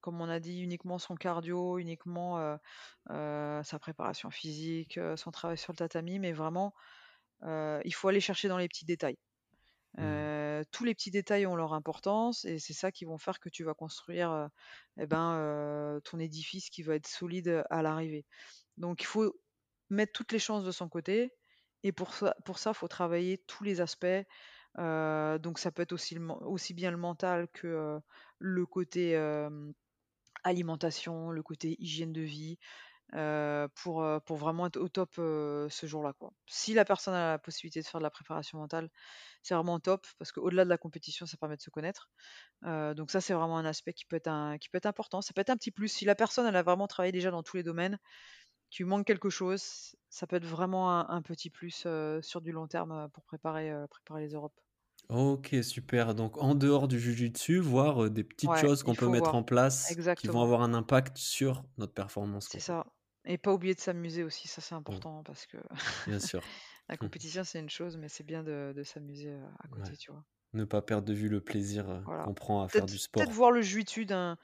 [0.00, 2.58] comme on a dit, uniquement son cardio, uniquement,
[3.08, 6.74] sa préparation physique, son travail sur le tatami, mais vraiment,
[7.42, 9.18] il faut aller chercher dans les petits détails.
[9.98, 10.02] Mmh.
[10.02, 13.48] Heu, tous les petits détails ont leur importance et c'est ça qui vont faire que
[13.48, 14.48] tu vas construire, heu
[14.98, 18.24] et ben, ton édifice qui va être solide, à l'arrivée.
[18.76, 19.34] Donc il faut
[19.88, 21.32] mettre toutes les chances de son côté
[21.82, 24.06] et pour ça pour ça, faut travailler tous les aspects.
[24.76, 27.98] Donc ça peut être aussi le men aussi bien le mental que,
[28.38, 29.16] le côté,
[30.44, 32.58] alimentation, le côté hygiène de vie,
[33.14, 36.32] heu, pour, heu, pour vraiment être au top, heu, ce jour-là, quoi.
[36.46, 38.90] Si la personne a la possibilité de faire de la préparation mentale,
[39.42, 42.10] c'est vraiment top parce qu'au-delà de la compétition, ça permet de se connaître.
[42.64, 45.22] Donc ça, c'est vraiment un aspect qui peut être un qui peut être important.
[45.22, 45.88] Ça peut être un petit plus.
[45.88, 47.98] Si la personne, elle a vraiment travaillé déjà dans tous les domaines,
[48.70, 51.86] qu'il manque quelque chose, ça peut être vraiment un un petit plus,
[52.22, 54.60] sur du long terme, pour préparer, préparer les Europes.
[55.08, 56.14] OK, super.
[56.14, 59.34] Donc en dehors du jiu-jitsu, voir, des petites Ouais, choses qu'on peut mettre voir.
[59.34, 62.84] en place qui vont avoir un impact sur notre performance, c'est ça
[63.32, 65.58] et pas oublier de s'amuser aussi, ça, c'est Mmh, important parce que
[66.06, 66.50] bien sûr.
[66.88, 69.90] la compétition, c'est une chose, mais c'est bien de de s'amuser, heu, à Ouais.
[69.90, 70.24] côté, tu vois?
[70.54, 72.24] Ne pas perdre de vue le plaisir, Voilà.
[72.24, 73.32] qu'on prend à faire Peut-être du peut-être sport.
[73.32, 74.36] voir le jiu-jitsu d'un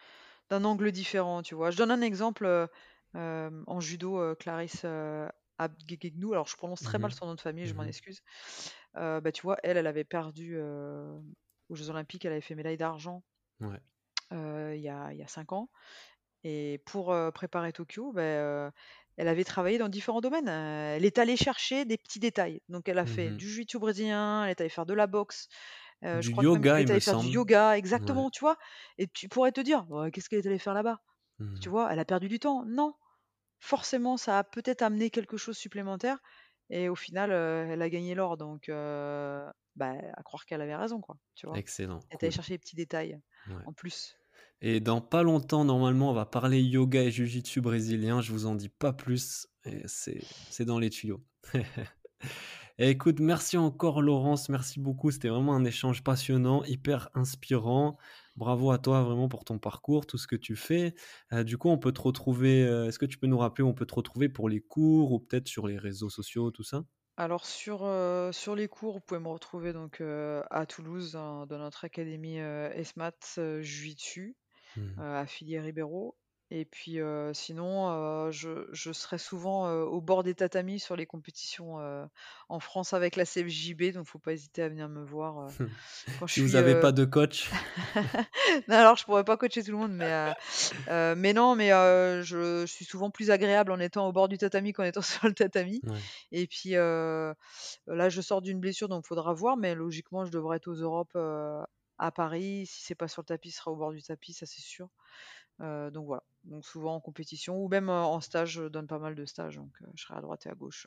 [0.51, 1.71] angle différent, tu vois?
[1.71, 2.69] Je donne un exemple, heu,
[3.15, 4.87] hem, en judo, Clarisse,
[5.59, 7.15] Abgegegnou, alors je prononce très Mmh mal mh.
[7.15, 8.23] son nom de famille, je m'en Mmh excuse.
[8.95, 13.25] Bah, tu vois, elle, elle avait perdu, aux jeux olympiques, elle avait fait médaille d'argent,
[13.61, 13.81] Ouais.
[14.31, 15.71] il y a y a 5 ans
[16.47, 18.71] et pour, préparer Tokyo, heu,
[19.17, 20.49] elle avait travaillé dans différents domaines.
[20.49, 22.61] Elle est allée chercher des petits détails.
[22.69, 25.49] Donc elle a Mmh fait du jiu-jitsu brésilien, elle est allée faire de la boxe,
[26.03, 27.39] je Du crois que même qu'elle yoga, il est me allée faire du semble.
[27.39, 28.25] yoga Ouais.
[28.25, 28.57] exactement, tu vois?
[28.99, 31.01] Et tu pourrais te dire: «Ouais, qu'est-ce qu'elle est allée faire là-bas?»
[31.61, 31.93] Tu Mmh vois?
[31.93, 32.65] Elle a perdu du temps.
[32.67, 32.95] Non,
[33.61, 36.21] forcément, ça a peut-être amené quelque chose supplémentaire
[36.71, 38.71] et au final, elle a gagné l'or donc
[39.77, 41.63] bah, à croire qu'elle avait raison, quoi, tu vois?
[41.63, 42.33] Excellent, Elle est allée cool.
[42.33, 43.67] chercher les petits détails Ouais.
[43.67, 44.17] en plus.
[44.63, 48.21] Et dans pas longtemps, normalement, on va parler yoga et jiu-jitsu brésilien.
[48.21, 49.47] Je vous en dis pas plus
[49.87, 51.25] c'est dans les tuyaux.
[52.79, 55.11] Écoute, merci encore Laurence, merci beaucoup.
[55.11, 57.97] C'était vraiment un échange passionnant, hyper inspirant.
[58.37, 60.95] Bravo à toi vraiment pour ton parcours, tout ce que tu fais.
[61.33, 63.69] Heu, du coup, on peut te retrouver, heu, est-ce que tu peux nous rappeler où
[63.69, 66.85] on peut te retrouver pour les cours ou peut-être sur les réseaux sociaux, tout ça?
[67.19, 70.01] Alors sur, heu, sur les cours, vous pouvez me retrouver donc,
[70.51, 73.63] à Toulouse dans dans notre académie, heu, ESMAT, heu,
[74.77, 74.97] Mmh.
[74.99, 76.17] affiliée Ribero
[76.51, 77.91] et puis, heu, sinon,
[78.29, 81.79] heu, je je serai souvent, heu, au bord des tatamis sur les compétitions,
[82.49, 85.55] en France avec la CFJB donc faut pas hésiter à venir me voir, heu,
[86.17, 87.51] quand je Si vous suis, avez heu pas de coach?
[88.69, 90.13] non alors je pourrais pas coacher tout le monde mais,
[91.35, 94.85] non, mais, je je suis souvent plus agréable en étant au bord du tatami qu'en
[94.85, 95.83] étant sur le tatami.
[95.83, 99.57] Ouais, et puis, là je sors d'une blessure donc faudra voir.
[99.57, 101.17] Mais logiquement je devrais être aux Europes,
[101.99, 102.67] à Paris.
[102.67, 104.89] Si c'est pas sur le tapis, ce sera au bord du tapis, ça c'est sûr.
[105.61, 109.25] Donc voilà, donc souvent en compétition ou même, en stage, je donne pas mal de
[109.25, 110.87] stages donc, je serai à droite et à gauche,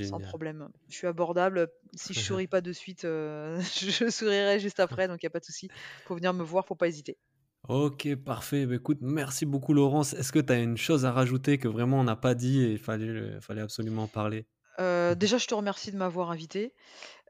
[0.00, 0.68] sans problème.
[0.88, 5.26] Je suis abordable, si je souris pas de suite, je sourirai juste après donc il
[5.26, 5.70] y a pas de souci.
[6.04, 7.18] Faut venir me voir, faut pas hésiter.
[7.68, 8.64] OK, parfait.
[8.66, 10.12] Bah, écoute, merci beaucoup Laurence.
[10.14, 12.72] Est-ce que tu as une chose à rajouter que vraiment on n'a pas dit et
[12.72, 14.46] il fallait fallait absolument en parler?
[14.78, 16.74] Heu, déjà je te remercie de m'avoir invité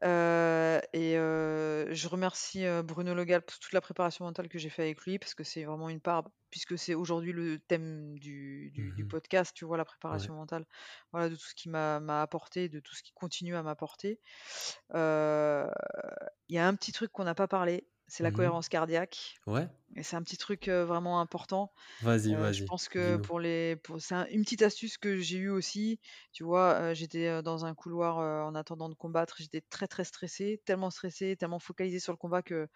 [0.04, 4.70] Heu et heu, je remercie, Bruno Le Gall pour toute la préparation mentale que j'ai
[4.70, 8.70] fait avec lui, parce que c'est vraiment une part puisque c'est aujourd'hui le thème du
[8.72, 9.76] du du Mmh podcast, tu vois?
[9.78, 10.30] La Ouais.
[10.30, 10.66] préparation mentale.
[11.12, 14.20] Voilà, de tout ce qui m'a apporté, de tout ce qui continue à m'apporter.
[14.94, 19.36] Il y a un petit truc qu'on n'a pas parlé, c'est la Mmh cohérence cardiaque
[19.46, 19.68] Ouais.
[19.96, 21.72] et c'est un petit truc, heu, vraiment important.
[22.00, 25.38] Vas-y, je vas-y, pense que pour les pour c'est un une petite astuce que j'ai
[25.38, 26.00] eue aussi,
[26.32, 26.80] tu vois?
[26.92, 31.36] Heu, j'étais, dans un couloir, en attendant de combattre, j'étais très, très stressée, tellement stressée,
[31.36, 32.68] tellement focalisée sur le combat que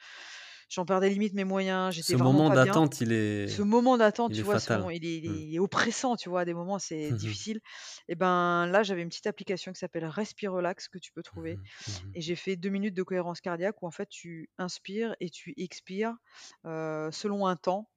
[0.70, 2.80] j'en perdais limite mes moyens, j'étais Ce vraiment moment pas bien.
[2.80, 3.12] d'attente, il
[3.46, 4.58] Ce est moment d'attente, il tu est vois?
[4.58, 4.90] Ce moment, fatal.
[4.90, 5.40] il est il est Mmh.
[5.50, 6.42] il est oppressant, tu vois?
[6.42, 7.36] À des moments, c'est Mmh mh.
[7.36, 7.60] difficile
[8.08, 11.66] et ben, là, j'avais une petite application qui s'appelle Respirelax que tu peux trouver Mmh
[11.86, 15.30] Mmh et j'ai fait 2 minutes de cohérence cardiaque où en fait tu inspires et
[15.30, 16.16] tu expires,
[16.64, 17.90] selon un temps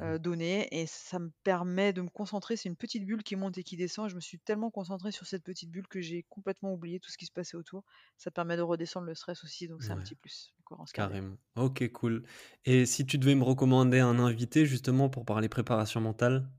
[0.00, 2.56] Donné et ça me permet de me concentrer.
[2.56, 4.08] C'est une petite bulle qui monte et qui descend.
[4.10, 7.16] Je me suis tellement concentrée sur cette petite bulle que j'ai complètement oublié tout ce
[7.18, 7.84] qui se passait autour.
[8.18, 10.54] Ça permet de redescendre le stress aussi, donc c'est un petit plus,
[10.92, 11.36] carrément.
[11.56, 12.24] OK, cool.
[12.64, 16.50] Et si tu devais me recommander un invité justement pour parler préparation mentale?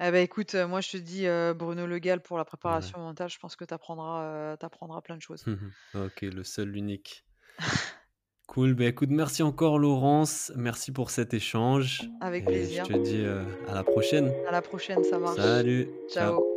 [0.00, 1.24] Eh bah, écoute, moi je te dis,
[1.58, 2.92] Bruno Le Gall pour la Ouais.
[2.92, 5.46] préparation mentale, je pense que tu apprendras, tu apprendras plein de choses.
[5.46, 7.26] Mmh OK, le seul, l'unique.
[8.48, 12.84] Cool, bah, écoute, merci encore Laurence, merci pour cet échange Avec et je plaisir.
[12.86, 14.32] te dis, heu, à la prochaine.
[14.48, 15.36] À la prochaine, ça marche.
[15.36, 16.32] Salut, ciao.
[16.32, 16.47] Ciao.